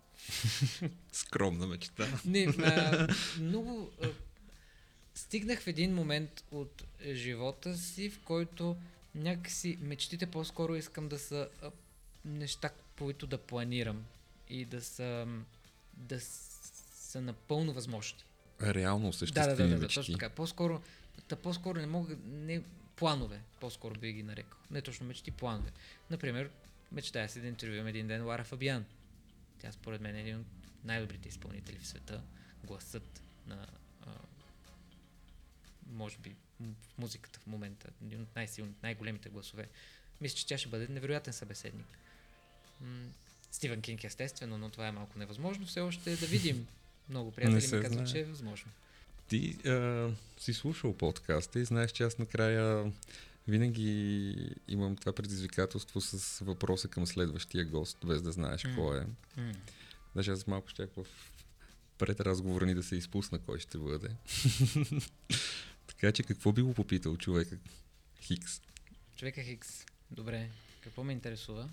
Скромна 1.12 1.68
мечта. 1.68 2.08
Не, 2.26 2.48
а, 2.64 3.08
много... 3.40 3.92
А, 4.04 4.08
стигнах 5.16 5.62
в 5.62 5.68
един 5.68 5.96
момент 5.96 6.44
от 6.52 6.84
живота 7.14 7.78
си, 7.78 8.10
в 8.10 8.20
който 8.20 8.78
някакси 9.16 9.78
мечтите 9.82 10.26
по-скоро 10.26 10.76
искам 10.76 11.10
да 11.10 11.20
са 11.20 11.50
а, 11.62 11.72
неща, 12.26 12.70
които 12.98 13.28
да 13.28 13.38
планирам 13.38 14.06
и 14.50 14.66
да 14.66 14.82
са, 14.82 15.28
да 15.94 16.20
са 16.22 17.22
напълно 17.22 17.74
възможни. 17.74 18.24
Реално 18.64 19.00
Да, 19.00 19.04
да, 19.04 19.10
осъществими 19.10 19.58
да, 19.58 19.64
да, 19.64 19.76
да, 19.76 19.82
мечти. 19.82 19.96
точно 19.96 20.14
така. 20.14 20.30
По-скоро, 20.30 20.82
да, 21.30 21.36
по-скоро 21.36 21.80
не 21.80 21.88
мога, 21.88 22.16
не 22.26 22.62
планове, 22.96 23.42
по-скоро 23.60 23.96
би 23.96 24.14
ги 24.14 24.24
нарекал. 24.24 24.58
Не 24.72 24.82
точно 24.82 25.06
мечти, 25.06 25.32
планове. 25.32 25.72
Например, 26.10 26.50
мечтая 26.92 27.30
си 27.30 27.42
да 27.42 27.48
интервювам 27.48 27.88
един 27.88 28.08
ден 28.08 28.26
Лара 28.26 28.44
Фабиан. 28.44 28.86
Тя 29.60 29.72
според 29.72 30.02
мен 30.02 30.16
е 30.16 30.22
един 30.22 30.40
от 30.40 30.46
най-добрите 30.84 31.30
изпълнители 31.30 31.80
в 31.80 31.88
света. 31.88 32.22
Гласът 32.64 33.22
на 33.48 33.68
а, 34.02 34.10
може 35.92 36.18
би 36.18 36.36
в 36.62 36.98
музиката 36.98 37.40
в 37.40 37.48
момента, 37.48 37.90
един 38.06 38.22
от 38.22 38.36
най-силните, 38.36 38.76
най-големите 38.84 39.30
гласове. 39.30 39.68
Мисля, 40.22 40.38
че 40.38 40.48
тя 40.48 40.58
ще 40.58 40.70
бъде 40.70 40.88
невероятен 40.88 41.34
събеседник. 41.34 41.88
М- 42.82 43.08
Стивен 43.52 43.82
Кинг 43.82 44.04
естествено, 44.04 44.58
но 44.58 44.70
това 44.70 44.88
е 44.88 44.92
малко 44.92 45.20
невъзможно. 45.20 45.66
Все 45.66 45.80
още 45.82 46.16
да 46.16 46.26
видим. 46.26 46.68
Много 47.10 47.32
приятели 47.32 47.78
ми 47.78 47.84
казват, 47.84 48.10
че 48.10 48.20
е 48.20 48.24
възможно. 48.24 48.72
Ти 49.28 49.58
а, 49.70 50.10
си 50.40 50.54
слушал 50.54 50.98
подкаста 50.98 51.60
и 51.60 51.66
знаеш, 51.66 51.92
че 51.92 52.04
аз 52.04 52.18
накрая 52.18 52.92
винаги 53.48 54.36
имам 54.68 54.96
това 54.96 55.14
предизвикателство 55.14 56.02
с 56.02 56.40
въпроса 56.46 56.88
към 56.88 57.08
следващия 57.08 57.66
гост, 57.66 57.98
без 58.06 58.22
да 58.22 58.32
знаеш 58.32 58.64
М. 58.64 58.76
кой 58.76 59.00
е. 59.00 59.06
М. 59.38 59.54
Даже 60.16 60.32
аз 60.32 60.48
малко 60.48 60.70
щях 60.70 60.90
в 60.98 61.06
пред 61.98 62.20
разговора 62.20 62.66
ни 62.66 62.76
да 62.76 62.84
се 62.84 62.96
изпусна 62.96 63.40
кой 63.40 63.60
ще 63.60 63.78
бъде. 63.78 64.10
така 65.88 66.12
че 66.12 66.24
какво 66.24 66.52
би 66.52 66.62
го 66.62 66.74
попитал 66.74 67.18
човека 67.18 67.58
Хикс? 68.22 68.62
Човека 69.16 69.44
Хикс. 69.44 69.86
Добре. 70.12 70.50
Какво 70.82 71.04
ме 71.04 71.12
интересува? 71.14 71.70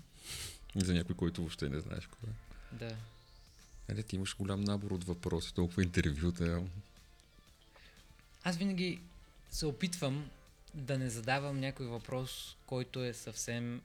За 0.75 0.93
някой, 0.93 1.15
който 1.15 1.41
въобще 1.41 1.69
не 1.69 1.79
знаеш 1.79 2.07
кой 2.07 2.29
е. 2.29 2.33
Да. 2.75 2.95
Нали, 3.91 4.03
ти 4.03 4.15
имаш 4.15 4.37
голям 4.37 4.63
набор 4.63 4.91
от 4.91 5.03
въпроси, 5.03 5.53
толкова 5.53 5.83
интервюта. 5.83 6.63
Аз 8.43 8.57
винаги 8.57 9.01
се 9.49 9.65
опитвам 9.65 10.29
да 10.73 10.97
не 10.97 11.09
задавам 11.09 11.59
някой 11.59 11.85
въпрос, 11.85 12.57
който 12.65 13.03
е 13.03 13.13
съвсем 13.13 13.81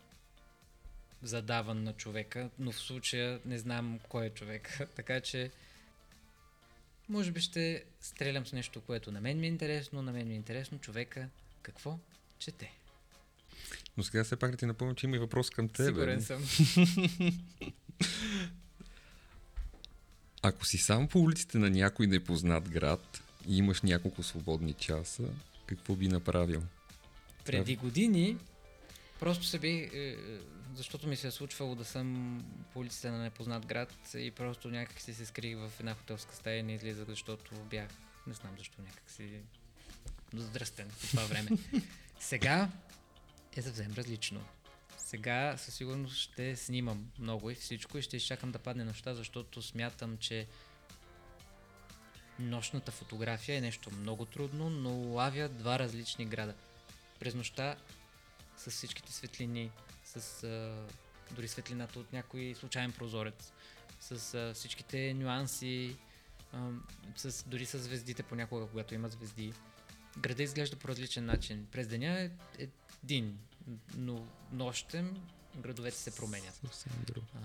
задаван 1.23 1.83
на 1.83 1.93
човека, 1.93 2.51
но 2.59 2.73
в 2.73 2.79
случая 2.79 3.41
не 3.45 3.59
знам 3.59 4.01
кой 4.09 4.27
е 4.27 4.31
човек. 4.31 4.81
така 4.97 5.21
че 5.21 5.51
може 7.09 7.33
би 7.33 7.41
ще 7.41 7.85
стрелям 8.01 8.47
с 8.47 8.53
нещо, 8.53 8.81
което 8.81 9.13
на 9.13 9.21
мен 9.21 9.41
ми 9.41 9.47
е 9.47 9.51
интересно, 9.51 10.03
на 10.03 10.13
мен 10.13 10.29
ми 10.29 10.35
е 10.35 10.37
интересно 10.37 10.79
човека 10.79 11.29
какво 11.63 11.99
чете. 12.39 12.73
Но 13.97 14.03
сега 14.03 14.25
все 14.25 14.37
пак 14.37 14.51
да 14.51 14.57
ти 14.57 14.67
напомня, 14.67 14.95
че 14.95 15.07
има 15.07 15.17
и 15.17 15.19
въпрос 15.19 15.51
към 15.51 15.69
теб. 15.69 15.87
Сигурен 15.87 16.23
съм. 16.23 16.45
Ако 20.47 20.67
си 20.67 20.79
сам 20.79 21.09
по 21.09 21.21
улиците 21.21 21.59
на 21.59 21.71
някой 21.71 22.07
непознат 22.07 22.69
град 22.69 23.23
и 23.49 23.59
имаш 23.59 23.83
няколко 23.83 24.23
свободни 24.23 24.73
часа, 24.73 25.23
какво 25.67 25.95
би 25.95 26.09
направил? 26.09 26.63
Преди 27.45 27.77
години 27.77 28.37
просто 29.21 29.45
се 29.45 29.59
би, 29.59 29.91
е, 29.95 30.17
защото 30.75 31.09
ми 31.09 31.17
се 31.17 31.27
е 31.27 31.31
случвало 31.31 31.75
да 31.75 31.85
съм 31.85 32.39
по 32.73 32.79
улиците 32.79 33.11
на 33.11 33.19
непознат 33.19 33.67
град 33.67 33.95
и 34.15 34.31
просто 34.31 34.69
някак 34.69 35.01
си 35.01 35.15
се 35.15 35.27
скрих 35.27 35.57
в 35.57 35.73
една 35.81 35.95
хотелска 35.95 36.35
стая 36.35 36.59
и 36.59 36.63
не 36.63 36.75
излизах, 36.75 37.09
защото 37.09 37.55
бях, 37.71 37.89
не 38.27 38.35
знам 38.35 38.53
защо, 38.59 38.83
някак 38.83 39.11
си 39.11 39.29
здрастен 40.35 40.89
по 41.01 41.07
това 41.07 41.25
време. 41.25 41.51
Сега 42.21 42.69
е 43.57 43.63
съвсем 43.63 43.93
различно. 43.97 44.41
Сега 45.07 45.57
със 45.57 45.75
сигурност 45.75 46.17
ще 46.17 46.57
снимам 46.57 47.11
много 47.19 47.51
и 47.51 47.55
всичко 47.55 47.99
и 47.99 48.03
ще 48.03 48.17
изчакам 48.17 48.53
да 48.53 48.59
падне 48.59 48.85
нощта, 48.85 49.15
защото 49.15 49.63
смятам, 49.63 50.19
че 50.19 50.47
нощната 52.39 52.93
фотография 52.93 53.57
е 53.57 53.61
нещо 53.61 53.91
много 53.91 54.25
трудно, 54.25 54.71
но 54.71 54.91
лавя 54.91 55.49
два 55.49 55.79
различни 55.79 56.27
града. 56.27 56.55
През 57.21 57.35
нощта 57.35 57.77
с 58.57 58.71
всичките 58.71 59.13
светлини, 59.13 59.71
с 60.05 60.45
а, 60.45 60.87
дори 61.35 61.49
светлината 61.49 61.99
от 61.99 62.13
някой 62.13 62.55
случайен 62.59 62.93
прозорец, 62.93 63.53
с 64.01 64.35
а, 64.35 64.55
всичките 64.55 65.15
нюанси, 65.15 65.97
а, 66.53 66.71
с, 67.17 67.45
дори 67.49 67.67
с 67.67 67.79
звездите 67.79 68.23
понякога, 68.23 68.67
когато 68.67 68.95
има 68.95 69.09
звезди. 69.09 69.53
Града 70.19 70.43
изглежда 70.43 70.77
по 70.77 70.89
различен 70.89 71.27
начин. 71.27 71.67
През 71.73 71.87
деня 71.89 72.21
е 72.21 72.31
един, 73.03 73.39
но 73.97 74.27
нощем 74.53 75.23
градовете 75.57 75.97
се 75.97 76.17
променят. 76.17 76.61
А, 77.35 77.39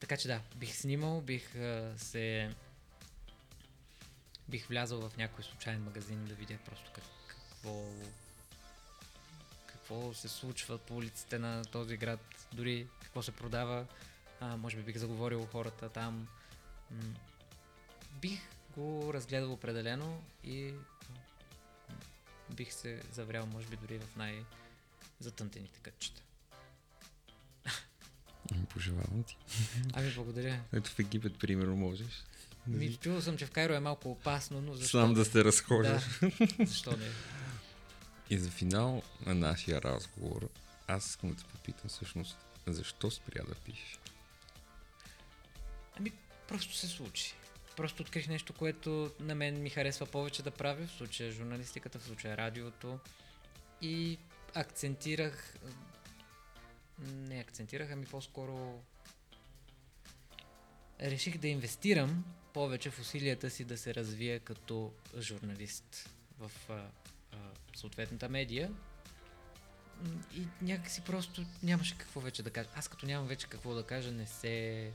така 0.00 0.16
че 0.16 0.28
да, 0.28 0.40
бих 0.56 0.76
снимал, 0.76 1.20
бих 1.20 1.56
а, 1.56 1.94
се... 1.96 2.54
Бих 4.48 4.66
влязал 4.66 5.08
в 5.08 5.16
някой 5.16 5.44
случайен 5.44 5.84
магазин 5.84 6.24
да 6.24 6.34
видя 6.34 6.58
просто 6.64 6.90
как, 6.94 7.04
какво... 7.28 7.84
Какво 9.66 10.14
се 10.14 10.28
случва 10.28 10.78
по 10.78 10.96
улиците 10.96 11.38
на 11.38 11.64
този 11.64 11.96
град, 11.96 12.20
дори 12.52 12.86
какво 13.02 13.22
се 13.22 13.32
продава. 13.32 13.86
А, 14.40 14.56
може 14.56 14.76
би 14.76 14.82
бих 14.82 14.96
заговорил 14.96 15.46
хората 15.46 15.88
там. 15.88 16.28
М- 16.90 17.14
бих 18.20 18.40
го 18.76 19.14
разгледал 19.14 19.52
определено 19.52 20.22
и 20.44 20.74
бих 22.50 22.72
се 22.72 23.02
заврял, 23.12 23.46
може 23.46 23.66
би, 23.66 23.76
дори 23.76 23.98
в 23.98 24.16
най-затънтените 25.20 25.80
кътчета. 25.80 26.22
Ами, 28.52 28.66
Пожелавам 28.66 29.22
ти. 29.22 29.36
Ами, 29.92 30.12
благодаря. 30.14 30.60
Ето 30.72 30.90
в 30.90 30.98
Египет, 30.98 31.38
примерно, 31.38 31.76
можеш. 31.76 32.24
Ми, 32.66 32.96
чувал 32.96 33.20
съм, 33.20 33.36
че 33.36 33.46
в 33.46 33.50
Кайро 33.50 33.72
е 33.72 33.80
малко 33.80 34.10
опасно, 34.10 34.60
но 34.60 34.74
защо? 34.74 34.98
Сам 34.98 35.14
да 35.14 35.24
се 35.24 35.44
разхождаш. 35.44 36.02
Да, 36.20 36.66
защо 36.66 36.96
не? 36.96 37.08
И 38.30 38.38
за 38.38 38.50
финал 38.50 39.02
на 39.26 39.34
нашия 39.34 39.82
разговор, 39.82 40.48
аз 40.86 41.06
искам 41.06 41.30
да 41.30 41.36
те 41.36 41.44
попитам 41.44 41.88
всъщност, 41.88 42.36
защо 42.66 43.10
спря 43.10 43.42
да 43.48 43.54
пишеш? 43.54 43.98
Ами, 45.98 46.12
просто 46.48 46.74
се 46.74 46.86
случи. 46.86 47.34
Просто 47.76 48.02
открих 48.02 48.28
нещо, 48.28 48.52
което 48.52 49.10
на 49.20 49.34
мен 49.34 49.62
ми 49.62 49.70
харесва 49.70 50.06
повече 50.06 50.42
да 50.42 50.50
правя, 50.50 50.86
в 50.86 50.90
случая 50.90 51.32
журналистиката, 51.32 51.98
в 51.98 52.04
случая 52.04 52.36
радиото. 52.36 52.98
И 53.82 54.18
акцентирах, 54.54 55.54
не 56.98 57.40
акцентирах, 57.40 57.88
ами 57.92 58.06
по-скоро 58.06 58.82
реших 61.00 61.38
да 61.38 61.48
инвестирам 61.48 62.24
повече 62.52 62.90
в 62.90 63.00
усилията 63.00 63.50
си 63.50 63.64
да 63.64 63.78
се 63.78 63.94
развия 63.94 64.40
като 64.40 64.92
журналист 65.18 66.10
в 66.38 66.50
а, 66.68 66.72
а, 66.72 67.36
съответната 67.76 68.28
медия. 68.28 68.70
И 70.36 70.46
някакси 70.62 71.00
просто 71.00 71.44
нямаше 71.62 71.98
какво 71.98 72.20
вече 72.20 72.42
да 72.42 72.50
кажа. 72.50 72.68
Аз 72.74 72.88
като 72.88 73.06
нямам 73.06 73.28
вече 73.28 73.46
какво 73.46 73.74
да 73.74 73.82
кажа, 73.82 74.12
не 74.12 74.26
се... 74.26 74.90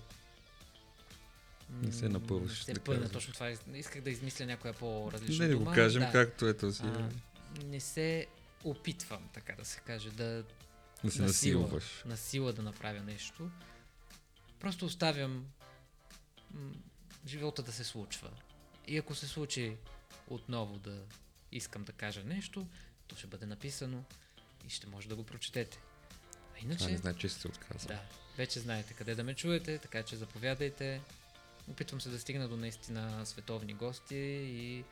Не 1.70 1.92
се 1.92 2.10
напълваш, 2.10 2.60
Не 2.60 2.66
се 2.66 2.74
да 2.74 2.80
пълна, 2.80 3.10
точно 3.10 3.34
това. 3.34 3.54
Исках 3.74 4.02
да 4.02 4.10
измисля 4.10 4.46
някоя 4.46 4.74
по-различна 4.74 5.46
Не 5.46 5.52
да 5.52 5.58
го 5.58 5.66
кажем 5.66 6.02
да. 6.02 6.12
както 6.12 6.48
е 6.48 6.58
този. 6.58 6.84
А, 6.84 7.10
не 7.66 7.80
се 7.80 8.28
опитвам, 8.64 9.30
така 9.34 9.54
да 9.54 9.66
се 9.66 9.80
каже, 9.80 10.10
да 10.12 10.46
да 11.04 11.12
се 11.12 11.22
насилваш. 11.22 12.04
на 12.06 12.18
сила 12.18 12.54
да 12.54 12.62
направя 12.62 13.00
нещо. 13.00 13.50
Просто 14.60 14.86
оставям 14.86 15.46
м- 16.52 16.72
живота 17.28 17.64
да 17.64 17.72
се 17.72 17.84
случва. 17.84 18.30
И 18.88 18.98
ако 18.98 19.16
се 19.16 19.28
случи 19.28 19.78
отново 20.28 20.78
да 20.78 21.02
искам 21.52 21.84
да 21.84 21.92
кажа 21.92 22.24
нещо, 22.24 22.68
то 23.08 23.16
ще 23.16 23.28
бъде 23.28 23.46
написано 23.46 24.04
и 24.68 24.70
ще 24.70 24.88
може 24.88 25.10
да 25.10 25.16
го 25.16 25.24
прочетете. 25.24 25.78
А 25.78 26.38
Това 26.48 26.58
иначе, 26.60 26.86
не 26.86 26.98
значи, 26.98 27.20
че 27.20 27.30
се 27.30 27.48
отказал. 27.48 27.88
да, 27.88 28.02
вече 28.38 28.60
знаете 28.60 28.94
къде 28.94 29.16
да 29.16 29.24
ме 29.24 29.36
чуете, 29.36 29.78
така 29.78 30.04
че 30.04 30.16
заповядайте. 30.16 31.02
Опитвам 31.68 32.02
се 32.02 32.10
да 32.10 32.20
стигна 32.20 32.48
до 32.48 32.58
наистина 32.58 33.26
световни 33.26 33.74
гости 33.74 34.16
и 34.16 34.84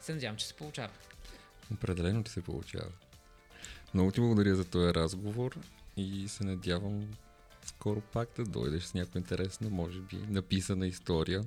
се 0.00 0.14
надявам, 0.14 0.36
че 0.36 0.46
се 0.46 0.54
получава. 0.54 0.92
Определено 1.72 2.24
ти 2.24 2.30
се 2.30 2.42
получава. 2.42 2.92
Много 3.96 4.12
ти 4.12 4.20
благодаря 4.20 4.56
за 4.56 4.64
този 4.64 4.94
разговор 4.94 5.58
и 5.96 6.28
се 6.28 6.44
надявам 6.44 7.08
скоро 7.64 8.00
пак 8.00 8.28
да 8.36 8.44
дойдеш 8.44 8.82
с 8.82 8.94
някаква 8.94 9.18
интересна, 9.18 9.70
може 9.70 10.00
би, 10.00 10.16
написана 10.16 10.86
история. 10.86 11.44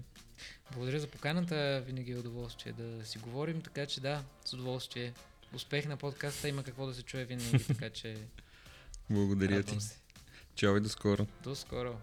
Благодаря 0.71 0.99
за 0.99 1.07
поканата, 1.07 1.83
винаги 1.87 2.11
е 2.11 2.17
удоволствие 2.17 2.73
да 2.73 3.05
си 3.05 3.17
говорим, 3.17 3.61
така 3.61 3.85
че 3.85 4.01
да, 4.01 4.23
с 4.45 4.53
удоволствие. 4.53 5.13
Успех 5.53 5.85
на 5.85 5.97
подкаста, 5.97 6.49
има 6.49 6.63
какво 6.63 6.85
да 6.85 6.93
се 6.93 7.03
чуе 7.03 7.25
винаги, 7.25 7.63
така 7.67 7.89
че 7.89 8.17
Благодаря 9.09 9.63
ти. 9.63 9.81
се. 9.81 9.95
Чао 10.55 10.77
и 10.77 10.79
до 10.79 10.89
скоро. 10.89 11.27
До 11.43 11.55
скоро! 11.55 11.95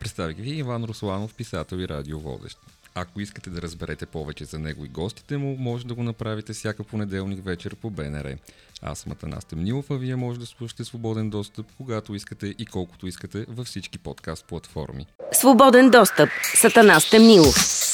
Представих 0.00 0.36
ви 0.36 0.50
Иван 0.50 0.84
Русланов, 0.84 1.34
писател 1.34 1.76
и 1.76 1.88
радиоводещ. 1.88 2.58
Ако 2.94 3.20
искате 3.20 3.50
да 3.50 3.62
разберете 3.62 4.06
повече 4.06 4.44
за 4.44 4.58
него 4.58 4.84
и 4.84 4.88
гостите 4.88 5.36
му, 5.36 5.56
може 5.58 5.86
да 5.86 5.94
го 5.94 6.02
направите 6.02 6.52
всяка 6.52 6.84
понеделник 6.84 7.44
вечер 7.44 7.76
по 7.76 7.90
БНР. 7.90 8.36
Аз 8.82 8.98
съм 8.98 9.12
Атанас 9.12 9.44
Темнилов, 9.44 9.90
а 9.90 9.94
вие 9.94 10.16
може 10.16 10.40
да 10.40 10.46
слушате 10.46 10.84
свободен 10.84 11.30
достъп, 11.30 11.66
когато 11.76 12.14
искате 12.14 12.54
и 12.58 12.66
колкото 12.66 13.06
искате 13.06 13.46
във 13.48 13.66
всички 13.66 13.98
подкаст 13.98 14.44
платформи. 14.44 15.06
Свободен 15.32 15.90
достъп. 15.90 16.28
Сатана 16.54 17.00
Стемнилов. 17.00 17.89